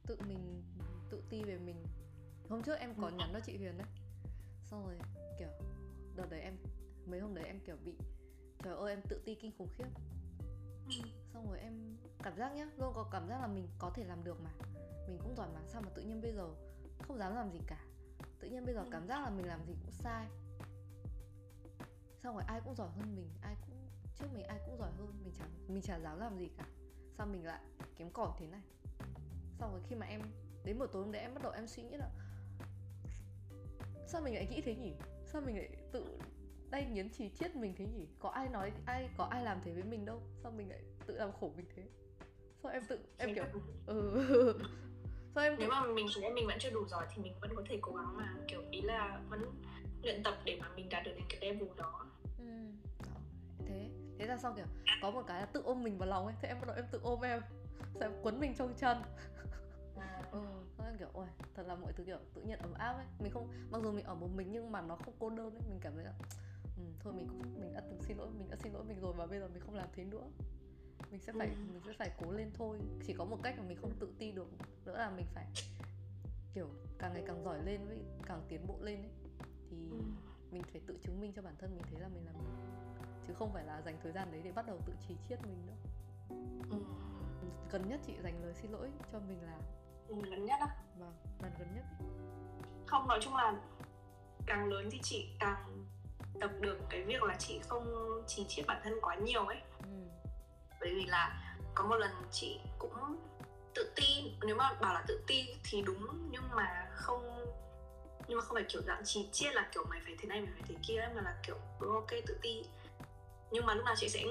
[0.08, 0.63] tự mình
[1.10, 1.84] tự ti về mình
[2.50, 3.13] hôm trước em có ừ.
[3.17, 3.88] nhắn cho chị Huyền đấy
[4.65, 4.97] xong rồi
[5.39, 5.50] kiểu
[6.15, 6.58] đợt đấy em
[7.06, 7.93] mấy hôm đấy em kiểu bị
[8.63, 9.88] trời ơi em tự ti kinh khủng khiếp
[10.86, 11.10] ừ.
[11.34, 14.24] xong rồi em cảm giác nhá luôn có cảm giác là mình có thể làm
[14.24, 14.52] được mà
[15.08, 16.50] mình cũng giỏi mà sao mà tự nhiên bây giờ
[17.08, 17.86] không dám làm gì cả
[18.39, 18.89] tự nhiên bây giờ ừ.
[18.91, 20.28] cảm giác là mình làm gì cũng sai
[22.23, 23.75] xong rồi ai cũng giỏi hơn mình ai cũng
[24.19, 26.65] trước mình ai cũng giỏi hơn mình chẳng mình chả dám làm gì cả.
[27.17, 27.62] Sao mình lại
[27.97, 28.62] kém cỏi thế này.
[29.60, 30.21] Xong rồi khi mà em
[30.65, 32.10] đến một tối hôm đấy em bắt đầu em suy nghĩ là
[34.07, 34.93] sao mình lại nghĩ thế nhỉ?
[35.25, 36.19] Sao mình lại tự
[36.69, 38.07] đay nghiến chỉ chiết mình thế nhỉ?
[38.19, 40.21] Có ai nói ai có ai làm thế với mình đâu?
[40.43, 41.84] Sao mình lại tự làm khổ mình thế?
[42.63, 43.43] Sao em tự em kiểu
[43.86, 44.60] ừ.
[45.36, 47.63] Sao em nếu mà mình thấy mình vẫn chưa đủ giỏi thì mình vẫn có
[47.69, 48.36] thể cố gắng mà.
[48.47, 49.41] Kiểu ý là vẫn
[50.03, 52.11] luyện tập để mà mình đạt được đến cái level đó
[52.45, 53.06] ừ.
[53.65, 54.65] thế thế là xong kiểu
[55.01, 56.86] có một cái là tự ôm mình vào lòng ấy thế em bắt đầu em
[56.91, 57.41] tự ôm em
[58.01, 58.97] em quấn mình trong chân
[60.32, 60.41] ừ
[60.86, 63.47] em kiểu ôi thật là mọi thứ kiểu tự nhiên ấm áp ấy mình không
[63.71, 65.95] mặc dù mình ở một mình nhưng mà nó không cô đơn ấy mình cảm
[65.95, 66.13] thấy là
[66.77, 69.13] ừ, thôi mình cũng mình đã từng xin lỗi mình đã xin lỗi mình rồi
[69.17, 70.23] và bây giờ mình không làm thế nữa
[71.12, 71.54] mình sẽ phải ừ.
[71.71, 74.32] mình sẽ phải cố lên thôi chỉ có một cách mà mình không tự ti
[74.32, 74.47] được
[74.86, 75.45] nữa là mình phải
[76.54, 79.12] kiểu càng ngày càng giỏi lên với càng tiến bộ lên ấy
[79.69, 79.97] thì ừ.
[80.51, 82.51] Mình phải tự chứng minh cho bản thân mình thấy là mình làm được
[83.27, 85.65] chứ không phải là dành thời gian đấy để bắt đầu tự chỉ chiết mình
[85.67, 85.73] nữa.
[86.71, 86.77] Ừ.
[87.71, 89.59] gần nhất chị dành lời xin lỗi cho mình là?
[90.07, 90.67] Ừ, gần nhất á?
[90.97, 91.85] Vâng lần gần nhất
[92.91, 93.53] không nói chung là
[94.45, 95.85] càng lớn thì chị càng
[96.39, 97.85] tập được cái việc là chị không
[98.27, 99.61] chỉ chiết bản thân quá nhiều ấy.
[99.83, 99.89] Ừ.
[100.79, 102.93] bởi vì là có một lần chị cũng
[103.75, 107.45] tự ti nếu mà bảo là tự ti thì đúng nhưng mà không
[108.32, 110.52] nhưng mà không phải kiểu dạng chỉ chiết là kiểu mày phải thế này mày
[110.54, 112.63] phải thế kia mà là kiểu ừ, ok tự ti
[113.52, 114.26] nhưng mà lúc nào chị sẽ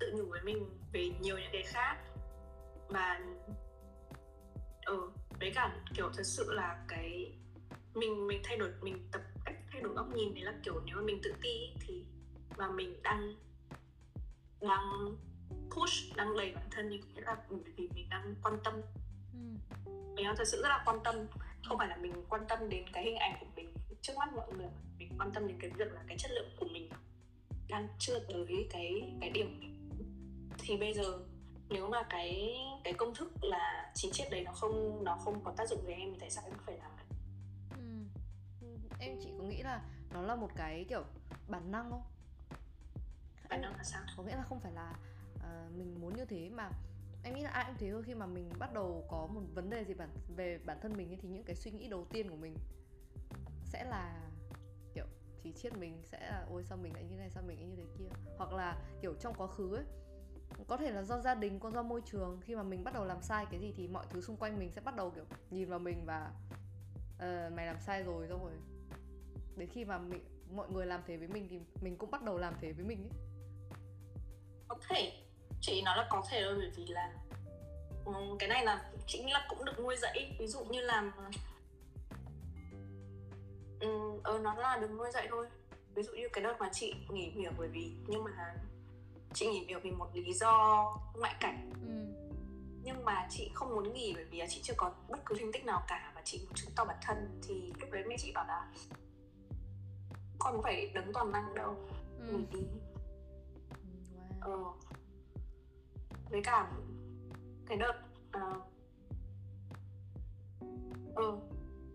[0.00, 1.96] tự nhủ với mình về nhiều những cái khác
[2.88, 3.20] và
[4.86, 7.32] ừ với cả kiểu thật sự là cái
[7.94, 10.96] mình mình thay đổi mình tập cách thay đổi góc nhìn đấy là kiểu nếu
[10.96, 12.04] mà mình tự ti thì
[12.56, 13.36] và mình đang
[14.60, 15.16] đang
[15.70, 18.74] push đang đẩy bản thân thì nghĩa là bởi vì mình đang quan tâm
[20.14, 21.14] mình đang thật sự rất là quan tâm.
[21.64, 23.74] Không phải là mình quan tâm đến cái hình ảnh của mình.
[24.00, 24.68] Trước mắt mọi người
[24.98, 26.90] mình quan tâm đến cái việc là cái chất lượng của mình
[27.68, 29.60] đang chưa tới cái cái điểm.
[30.58, 31.18] Thì bây giờ
[31.72, 35.52] nếu mà cái cái công thức là chín chiết đấy nó không nó không có
[35.56, 37.18] tác dụng với em thì tại sao em phải làm vậy?
[37.70, 38.66] Ừ.
[38.98, 41.04] em chỉ có nghĩ là nó là một cái kiểu
[41.48, 42.02] bản năng không
[43.48, 44.02] bản năng là sao?
[44.16, 44.94] có nghĩa là không phải là
[45.34, 46.70] uh, mình muốn như thế mà
[47.22, 49.70] em nghĩ là ai cũng thế thôi khi mà mình bắt đầu có một vấn
[49.70, 52.30] đề gì bản về bản thân mình ấy, thì những cái suy nghĩ đầu tiên
[52.30, 52.56] của mình
[53.64, 54.30] sẽ là
[54.94, 55.06] kiểu
[55.42, 57.76] chỉ chiết mình sẽ là ôi sao mình lại như này sao mình lại như
[57.76, 58.08] thế kia?
[58.38, 59.84] Hoặc là kiểu trong quá khứ ấy
[60.66, 63.04] có thể là do gia đình có do môi trường khi mà mình bắt đầu
[63.04, 65.68] làm sai cái gì thì mọi thứ xung quanh mình sẽ bắt đầu kiểu nhìn
[65.68, 66.32] vào mình và
[67.16, 68.52] uh, mày làm sai rồi xong rồi
[69.56, 72.38] đến khi mà mình mọi người làm thế với mình thì mình cũng bắt đầu
[72.38, 73.18] làm thế với mình ấy.
[74.68, 75.21] Có thể
[75.62, 77.12] chị nói là có thể thôi bởi vì là
[78.04, 81.12] um, cái này là chị nghĩ là cũng được nuôi dạy ví dụ như là
[83.80, 85.46] um, ờ nó là được nuôi dạy thôi
[85.94, 88.54] ví dụ như cái đợt mà chị nghỉ việc bởi vì nhưng mà
[89.34, 90.84] chị nghỉ việc vì một lý do
[91.18, 92.24] ngoại cảnh ừ.
[92.82, 95.64] nhưng mà chị không muốn nghỉ bởi vì chị chưa có bất cứ thành tích
[95.64, 98.46] nào cả và chị muốn chứng tỏ bản thân thì lúc đấy mẹ chị bảo
[98.48, 98.72] là
[100.38, 101.76] con phải đứng toàn năng đâu
[102.18, 102.32] ừ.
[102.32, 102.66] nghỉ đi
[104.40, 104.40] wow.
[104.40, 104.72] ờ
[106.32, 106.70] với cả
[107.66, 107.94] cái đợt
[108.36, 108.56] uh,
[111.14, 111.38] ừ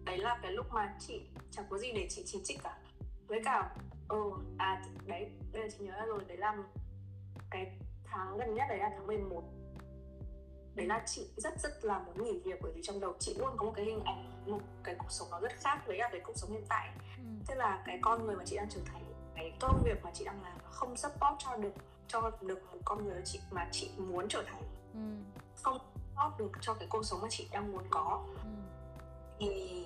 [0.05, 1.21] đấy là cái lúc mà chị
[1.51, 2.77] chẳng có gì để chị chỉ trích cả.
[3.27, 3.75] Với cả
[4.09, 6.57] ừ à đấy đây là chị nhớ rồi đấy là
[7.51, 9.43] cái tháng gần nhất đấy là tháng 11
[10.75, 13.57] đấy là chị rất rất là muốn nghỉ việc bởi vì trong đầu chị luôn
[13.57, 16.21] có một cái hình ảnh một cái cuộc sống nó rất khác với cả cái
[16.25, 16.89] cuộc sống hiện tại.
[17.17, 17.23] Ừ.
[17.47, 19.03] tức là cái con người mà chị đang trở thành
[19.35, 21.73] cái công việc mà chị đang làm nó không support cho được
[22.07, 24.63] cho được một con người chị mà chị muốn trở thành.
[24.93, 24.99] Ừ.
[25.61, 25.77] không
[26.17, 28.25] support được cho cái cuộc sống mà chị đang muốn có.
[28.43, 28.49] Ừ.
[29.39, 29.85] thì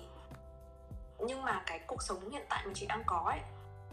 [1.18, 3.40] nhưng mà cái cuộc sống hiện tại mà chị đang có ấy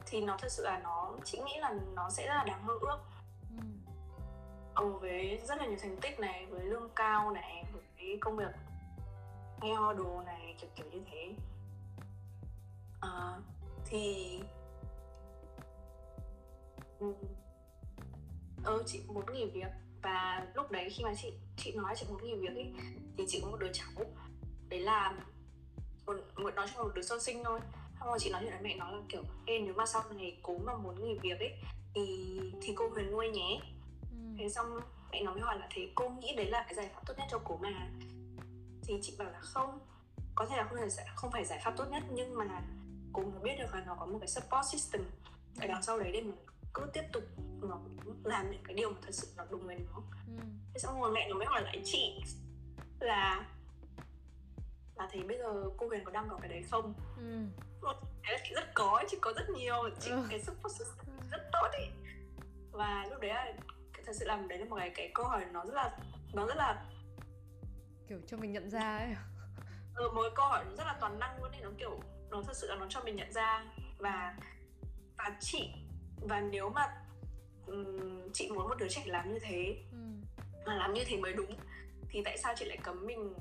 [0.05, 2.73] thì nó thật sự là nó chị nghĩ là nó sẽ rất là đáng mơ
[2.81, 2.97] ước.
[4.75, 8.51] Ừ, với rất là nhiều thành tích này với lương cao này với công việc
[9.61, 11.33] nghe đồ này kiểu kiểu như thế.
[13.01, 13.37] À,
[13.85, 14.39] thì
[16.99, 17.13] ừ,
[18.69, 19.71] ừ chị muốn nghỉ việc.
[20.01, 22.73] Và lúc đấy khi mà chị chị nói chị muốn nghỉ việc ấy
[23.17, 24.05] thì chị có một đứa cháu.
[24.69, 25.13] Đấy là
[26.05, 27.59] một, một nói chung là một đứa sơ sinh thôi.
[27.99, 30.37] Xong rồi chị nói chuyện với mẹ nó là kiểu Ê nếu mà sau này
[30.43, 31.53] cố mà muốn nghỉ việc ấy
[31.95, 33.59] thì thì cô Huyền nuôi nhé.
[34.37, 34.79] Thế xong
[35.11, 37.27] mẹ nó mới hỏi là thế cô nghĩ đấy là cái giải pháp tốt nhất
[37.31, 37.89] cho cô mà?
[38.83, 39.79] Thì chị bảo là không
[40.35, 42.61] có thể là không phải không phải giải pháp tốt nhất nhưng mà
[43.13, 45.01] cô mới biết được là nó có một cái support system
[45.61, 46.35] ở đằng sau đấy để mình
[46.73, 47.23] cứ tiếp tục
[47.61, 47.79] nó
[48.23, 50.43] làm những cái điều mà thật sự nó đúng với nó ừ.
[50.73, 52.23] thế xong rồi mẹ nó mới hỏi lại chị
[52.99, 53.45] là
[54.95, 57.45] là thế bây giờ cô Huyền có đang có cái đấy không ừ.
[58.23, 60.23] Thế là chị rất có chị có rất nhiều chị ừ.
[60.29, 61.85] cái support system rất tốt ý
[62.71, 63.53] và lúc đấy là
[64.05, 65.97] thật sự là đấy là một cái cái câu hỏi nó rất là
[66.33, 66.85] nó rất là
[68.09, 69.15] kiểu cho mình nhận ra ấy
[69.95, 72.55] ừ, một cái câu hỏi rất là toàn năng luôn ấy nó kiểu nó thật
[72.55, 73.65] sự là nó cho mình nhận ra
[73.97, 74.35] và
[75.17, 75.73] và chị
[76.21, 76.87] và nếu mà
[77.67, 79.97] um, chị muốn một đứa trẻ làm như thế ừ.
[80.65, 81.55] mà làm như thế mới đúng
[82.09, 83.33] thì tại sao chị lại cấm mình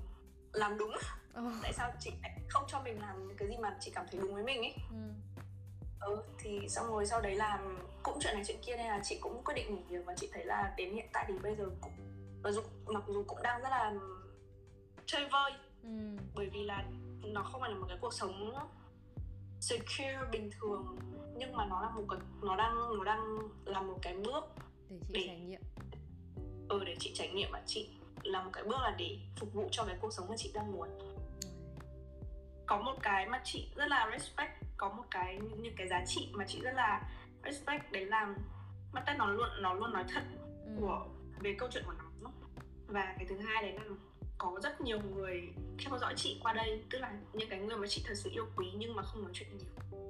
[0.53, 0.95] làm đúng
[1.39, 1.53] oh.
[1.63, 4.35] tại sao chị lại không cho mình làm cái gì mà chị cảm thấy đúng
[4.35, 4.97] với mình ấy ừ
[6.01, 7.59] ừ thì xong rồi sau đấy là
[8.03, 10.31] cũng chuyện này chuyện kia nên là chị cũng quyết định nghỉ việc và chị
[10.33, 11.93] thấy là đến hiện tại thì bây giờ cũng
[12.43, 13.95] mặc dù mặc dù cũng đang rất là
[15.07, 15.89] chơi vơi ừ.
[16.35, 16.85] bởi vì là
[17.25, 18.55] nó không phải là một cái cuộc sống
[19.61, 20.99] secure bình thường
[21.37, 24.45] nhưng mà nó là một cái nó đang nó đang là một cái bước
[24.91, 25.61] để chị để, trải nghiệm.
[26.69, 27.89] Ừ để chị trải nghiệm và chị
[28.23, 30.73] là một cái bước là để phục vụ cho cái cuộc sống mà chị đang
[30.73, 30.89] muốn.
[32.67, 36.29] Có một cái mà chị rất là respect có một cái những cái giá trị
[36.33, 37.03] mà chị rất là
[37.45, 38.35] respect đấy là
[38.93, 40.23] mắt nó luôn nó luôn nói thật
[40.65, 40.71] ừ.
[40.81, 41.07] của
[41.41, 42.31] về câu chuyện của nó
[42.87, 43.95] và cái thứ hai đấy là
[44.39, 45.49] có rất nhiều người
[45.79, 48.47] theo dõi chị qua đây tức là những cái người mà chị thật sự yêu
[48.57, 50.01] quý nhưng mà không nói chuyện nhiều.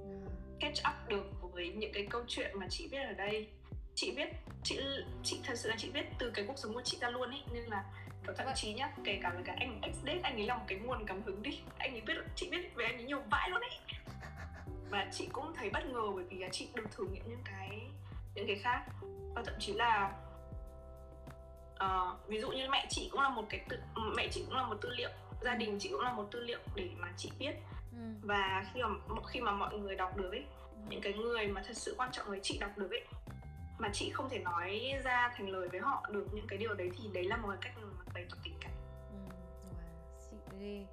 [0.60, 3.48] Catch up được với những cái câu chuyện mà chị biết ở đây.
[3.94, 4.28] Chị biết
[4.62, 4.80] chị
[5.22, 7.42] chị thật sự là chị biết từ cái cuộc sống của chị ra luôn ấy
[7.52, 7.84] nên là
[8.24, 10.64] kiểu thậm chí nhá kể cả với cả anh X date anh ấy là một
[10.66, 11.60] cái nguồn cảm hứng đi.
[11.78, 13.78] Anh ấy biết chị biết về anh ấy nhiều vãi luôn ấy.
[14.90, 17.90] Và chị cũng thấy bất ngờ bởi vì chị được thử nghiệm những cái
[18.34, 18.84] những cái khác.
[19.34, 20.12] Và thậm chí là
[21.84, 23.76] uh, ví dụ như mẹ chị cũng là một cái tự
[24.16, 25.10] mẹ chị cũng là một tư liệu
[25.42, 27.52] gia đình chị cũng là một tư liệu để mà chị biết
[27.92, 27.98] ừ.
[28.22, 30.78] và khi mà khi mà mọi người đọc được ấy ừ.
[30.88, 33.04] những cái người mà thật sự quan trọng với chị đọc được ấy
[33.78, 36.90] mà chị không thể nói ra thành lời với họ được những cái điều đấy
[36.98, 38.72] thì đấy là một cái cách mà bày tỏ tình cảm
[39.10, 39.34] Ừ,
[39.70, 40.86] wow, xịn ghê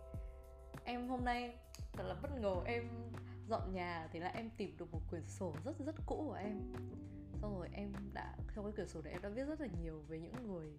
[0.84, 1.58] Em hôm nay
[1.93, 2.89] thật là bất ngờ em
[3.48, 6.74] dọn nhà thì là em tìm được một quyển sổ rất rất cũ của em
[7.45, 10.03] Xong rồi em đã, trong cái quyển sổ đấy em đã viết rất là nhiều
[10.08, 10.77] về những người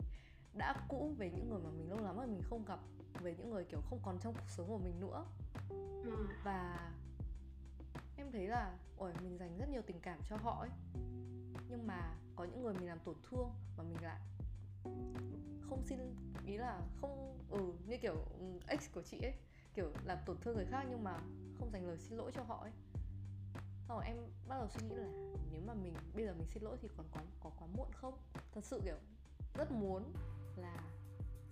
[0.54, 2.80] đã cũ Về những người mà mình lâu lắm rồi mình không gặp
[3.22, 5.24] Về những người kiểu không còn trong cuộc sống của mình nữa.
[6.04, 6.26] Ừ.
[6.44, 6.92] Và
[8.16, 10.70] em thấy là ôi mình dành rất nhiều tình cảm cho họ ấy.
[11.68, 14.20] Nhưng mà có những người mình làm tổn thương mà mình lại
[15.60, 15.98] không xin
[16.46, 19.34] ý là không ừ như kiểu ừ, ex của chị ấy
[19.74, 21.18] kiểu làm tổn thương người khác nhưng mà
[21.58, 22.72] không dành lời xin lỗi cho họ ấy
[23.88, 24.16] xong rồi em
[24.48, 25.06] bắt đầu suy nghĩ là
[25.52, 28.18] nếu mà mình bây giờ mình xin lỗi thì còn có có quá muộn không
[28.54, 28.96] thật sự kiểu
[29.54, 30.12] rất muốn
[30.56, 30.76] là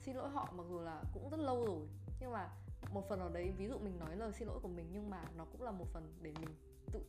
[0.03, 1.89] xin lỗi họ mặc dù là cũng rất lâu rồi
[2.21, 2.49] nhưng mà
[2.93, 5.25] một phần nào đấy ví dụ mình nói lời xin lỗi của mình nhưng mà
[5.37, 6.57] nó cũng là một phần để mình
[6.93, 7.05] tự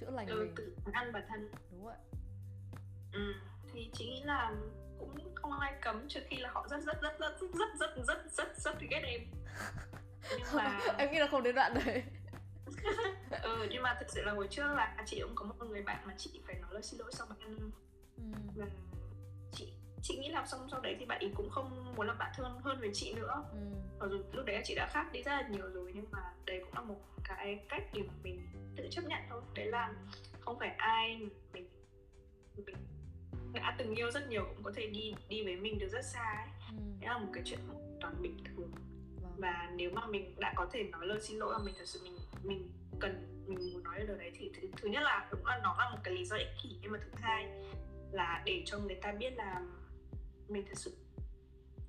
[0.00, 1.96] chữa lành ừ, mình tự ăn bản thân đúng vậy
[3.12, 3.34] ừ.
[3.72, 4.54] thì chị nghĩ là
[4.98, 8.06] cũng không ai cấm trừ khi là họ rất rất rất rất rất rất rất
[8.06, 9.20] rất rất rất ghét em
[10.30, 12.02] nhưng mà em nghĩ là không đến đoạn đấy
[13.42, 16.06] ừ, nhưng mà thực sự là hồi trước là chị cũng có một người bạn
[16.06, 17.38] mà chị phải nói lời xin lỗi sau bạn
[18.16, 18.24] ừ.
[18.56, 18.66] và
[19.52, 22.32] chị chị nghĩ là xong sau đấy thì bạn ý cũng không muốn làm bạn
[22.36, 23.58] thân hơn với chị nữa Ừ.
[23.98, 26.18] mặc dù lúc đấy là chị đã khác đi rất là nhiều rồi nhưng mà
[26.46, 28.40] đấy cũng là một cái cách để mà mình
[28.76, 29.92] tự chấp nhận thôi đấy là
[30.40, 31.20] không phải ai
[31.52, 31.68] mình
[32.66, 32.76] mình
[33.52, 36.34] đã từng yêu rất nhiều cũng có thể đi đi với mình được rất xa
[36.44, 36.76] ấy Ừ.
[37.00, 38.72] đấy là một cái chuyện hoàn toàn bình thường.
[39.38, 42.00] Và nếu mà mình đã có thể nói lời xin lỗi mà mình thật sự
[42.04, 45.60] mình mình cần mình muốn nói lời đấy thì thứ, thứ nhất là đúng là
[45.62, 46.78] nó là một cái lý do ích kỷ.
[46.82, 47.46] Nhưng mà thứ hai
[48.12, 49.62] là để cho người ta biết là
[50.48, 50.96] mình thật sự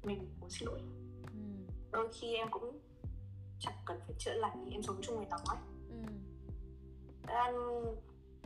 [0.04, 0.80] mình muốn xin lỗi.
[1.28, 1.74] Ừ.
[1.92, 2.80] đôi khi em cũng
[3.60, 5.58] chẳng cần phải chữa lành thì em sống chung với nó ấy.
[5.90, 5.98] Ừ.
[7.28, 7.52] Đã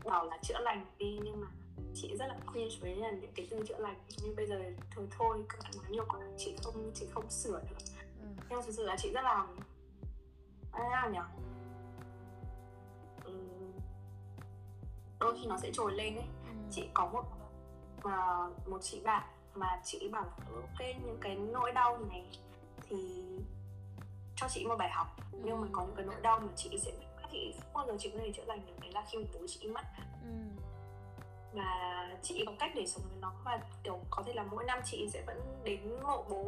[0.05, 1.47] bảo là chữa lành đi nhưng mà
[1.93, 3.99] chị rất là cringe với những cái từ chữa lành.
[4.23, 4.63] Nhưng bây giờ
[4.95, 7.77] thôi thôi các bạn nói nhiều quá chị không chị không sửa được
[8.49, 8.55] Ừ.
[8.55, 9.45] nhưng thực sự là chị rất là
[10.91, 11.19] nào nhỉ
[13.23, 13.71] Ừm,
[15.19, 16.51] đôi khi nó sẽ trồi lên ấy Ừ.
[16.71, 17.23] chị có một
[18.03, 19.23] mà một chị bạn
[19.55, 22.25] mà chị bảo là ok những cái nỗi đau này
[22.89, 23.23] thì
[24.35, 25.69] cho chị một bài học nhưng mà Ừ.
[25.73, 26.91] có những cái nỗi đau mà chị sẽ
[27.31, 29.39] chị không bao giờ chị có thể chữa lành được đấy là khi mà bố
[29.47, 29.81] chị mất
[30.23, 30.29] Ừ.
[31.53, 34.79] và chị có cách để sống với nó và kiểu có thể là mỗi năm
[34.85, 36.43] chị sẽ vẫn đến mộ bố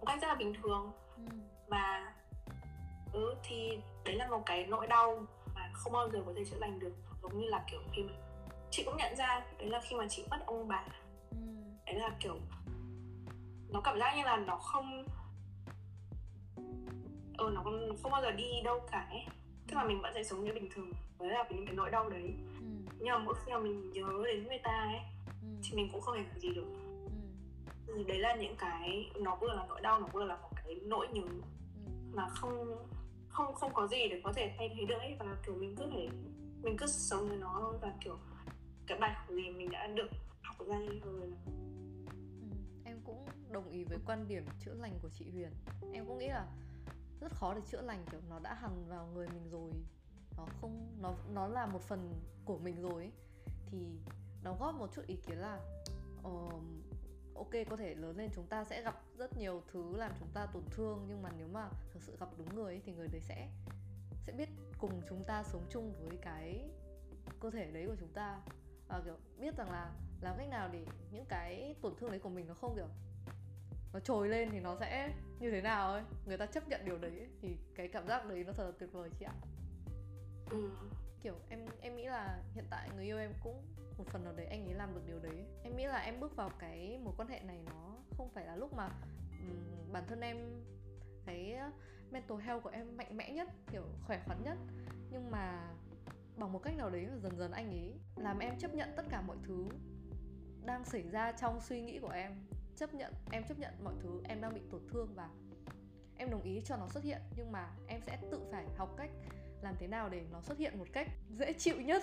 [0.00, 0.92] một cách rất là bình thường
[1.26, 1.32] Ừ.
[1.68, 2.14] và
[3.12, 6.56] ừ thì đấy là một cái nỗi đau mà không bao giờ có thể chữa
[6.58, 8.12] lành được giống như là kiểu khi mà
[8.70, 10.84] chị cũng nhận ra đấy là khi mà chị mất ông bà
[11.30, 11.36] Ừ.
[11.86, 12.36] đấy là kiểu
[13.68, 15.04] nó cảm giác như là nó không
[17.38, 19.24] ừ nó không, không bao giờ đi đâu cả ấy
[19.68, 22.08] tức là mình vẫn sẽ sống như bình thường với là những cái nỗi đau
[22.10, 22.64] đấy Ừ.
[22.98, 25.00] nhưng mà mỗi khi mà mình nhớ đến người ta ấy
[25.42, 25.48] Ừ.
[25.62, 26.66] thì mình cũng không thể làm gì được
[27.86, 27.94] Ừ.
[27.96, 31.06] thì đấy là những cái nó vừa là nỗi đau nó vừa là cái nỗi
[31.12, 31.22] nhớ
[31.86, 31.90] Ừ.
[32.12, 32.86] mà không
[33.28, 35.84] không không có gì để có thể thay thế được ấy và kiểu mình cứ
[35.90, 36.08] phải
[36.62, 38.18] mình cứ sống với nó thôi và kiểu
[38.86, 40.08] cái bài học gì mình đã được
[40.42, 42.46] học ra rồi là Ừ.
[42.84, 45.50] Em cũng đồng ý với quan điểm chữa lành của chị Huyền
[45.92, 46.46] Em cũng nghĩ là
[47.20, 49.70] rất khó để chữa lành kiểu nó đã hằn vào người mình rồi
[50.36, 52.12] nó không nó nó là một phần
[52.44, 53.12] của mình rồi ấy.
[53.66, 53.78] thì
[54.42, 55.60] đóng góp một chút ý kiến là
[56.22, 56.30] ờ,
[57.38, 60.46] ok có thể lớn lên chúng ta sẽ gặp rất nhiều thứ làm chúng ta
[60.46, 63.20] tổn thương nhưng mà nếu mà thực sự gặp đúng người ấy, thì người đấy
[63.20, 63.48] sẽ
[64.26, 64.48] sẽ biết
[64.78, 66.70] cùng chúng ta sống chung với cái
[67.40, 68.40] cơ thể đấy của chúng ta
[68.88, 72.28] và kiểu biết rằng là làm cách nào để những cái tổn thương đấy của
[72.28, 72.88] mình nó không kiểu
[73.92, 76.98] nó trồi lên thì nó sẽ như thế nào ấy người ta chấp nhận điều
[76.98, 77.28] đấy ấy.
[77.42, 79.34] thì cái cảm giác đấy nó thật là tuyệt vời chị ạ
[80.50, 80.70] ừ.
[81.22, 83.62] kiểu em em nghĩ là hiện tại người yêu em cũng
[83.98, 85.46] một phần nào đấy anh ấy làm được điều đấy.
[85.62, 88.56] Em nghĩ là em bước vào cái mối quan hệ này nó không phải là
[88.56, 88.88] lúc mà
[89.40, 90.36] um, bản thân em
[91.26, 91.56] cái
[92.10, 94.58] mental health của em mạnh mẽ nhất kiểu khỏe khoắn nhất.
[95.10, 95.74] Nhưng mà
[96.36, 99.20] bằng một cách nào đấy dần dần anh ấy làm em chấp nhận tất cả
[99.20, 99.68] mọi thứ
[100.64, 102.32] đang xảy ra trong suy nghĩ của em.
[102.76, 105.30] Chấp nhận em chấp nhận mọi thứ em đang bị tổn thương và
[106.16, 107.20] em đồng ý cho nó xuất hiện.
[107.36, 109.10] Nhưng mà em sẽ tự phải học cách
[109.62, 112.02] làm thế nào để nó xuất hiện một cách dễ chịu nhất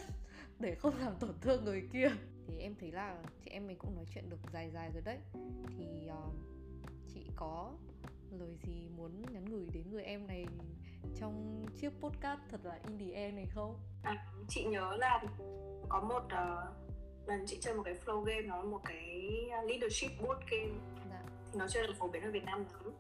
[0.60, 2.10] để không làm tổn thương người kia.
[2.48, 5.18] Thì em thấy là chị em mình cũng nói chuyện được dài dài rồi đấy.
[5.78, 6.34] Thì uh,
[7.14, 7.74] chị có
[8.32, 10.46] lời gì muốn nhắn gửi đến người em này
[11.20, 13.80] trong chiếc podcast thật là in the end này không?
[14.04, 15.24] À, chị nhớ là
[15.90, 19.32] có một uh, lần chị chơi một cái flow game nó một cái
[19.68, 20.74] leadership board game.
[21.10, 21.24] Dạ.
[21.52, 22.94] Thì nó chơi được phổ biến ở Việt Nam lắm.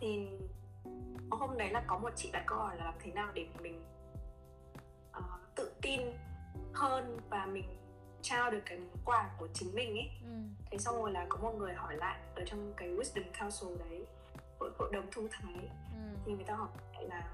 [0.00, 0.28] Thì
[1.30, 3.84] hôm đấy là có một chị đặt câu hỏi là làm thế nào để mình
[5.18, 5.24] uh,
[5.54, 6.00] tự tin
[6.74, 7.64] hơn và mình
[8.22, 10.36] trao được cái món quà của chính mình ấy ừ.
[10.70, 14.06] thế xong rồi là có một người hỏi lại ở trong cái wisdom council đấy
[14.60, 16.18] hội, hội đồng thông thái ừ.
[16.24, 16.68] thì người ta hỏi
[17.00, 17.28] là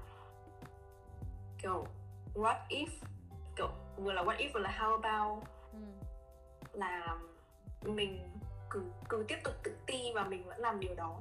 [1.61, 1.85] kiểu
[2.33, 2.87] what if
[3.55, 5.43] kiểu vừa là what if vừa là how about
[5.73, 5.79] ừ.
[6.73, 7.17] là
[7.85, 8.29] mình
[8.69, 11.19] cứ cứ tiếp tục tự ti và mình vẫn làm điều đó.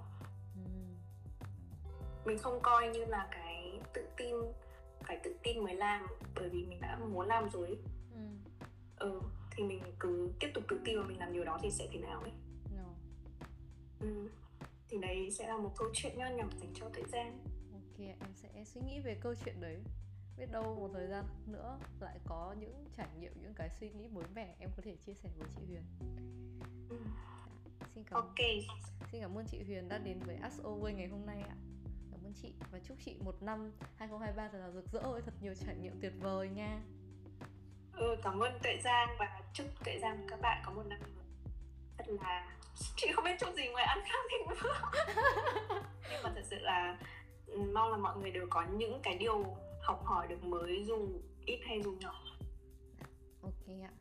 [2.24, 4.36] Mình không coi như là cái tự tin
[5.06, 7.78] phải tự tin mới làm bởi vì mình đã muốn làm rồi
[8.14, 8.20] ừ.
[8.96, 9.20] ừ
[9.50, 11.98] thì mình cứ tiếp tục tự tin và mình làm điều đó thì sẽ thế
[11.98, 12.32] nào ấy
[12.76, 12.88] no.
[14.00, 14.28] ừ.
[14.88, 17.38] thì đấy sẽ là một câu chuyện nho nhỏ dành cho thời gian
[17.72, 19.82] ok em sẽ suy nghĩ về câu chuyện đấy
[20.38, 24.08] biết đâu một thời gian nữa lại có những trải nghiệm những cái suy nghĩ
[24.08, 25.82] mới mẻ em có thể chia sẻ với chị Huyền
[26.88, 26.96] ừ.
[27.94, 28.38] xin cảm ok
[29.12, 31.56] xin cảm ơn chị Huyền đã đến với Ask Over ngày hôm nay ạ
[32.32, 35.54] ơn chị và chúc chị một năm 2023 thật là rực rỡ với thật nhiều
[35.66, 36.80] trải nghiệm tuyệt vời nha.
[37.92, 41.00] Ừ, cảm ơn tuệ giang và chúc tuệ giang và các bạn có một năm
[41.98, 42.56] thật là
[42.96, 44.76] chị không biết chúc gì ngoài ăn khang thịnh vượng
[46.10, 46.98] nhưng mà thật sự là
[47.46, 51.08] ừ, mong là mọi người đều có những cái điều học hỏi được mới dù
[51.46, 52.22] ít hay dù nhỏ.
[53.42, 53.92] Ok ạ.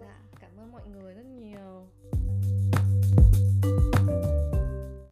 [0.00, 1.88] Dạ, cảm ơn mọi người rất nhiều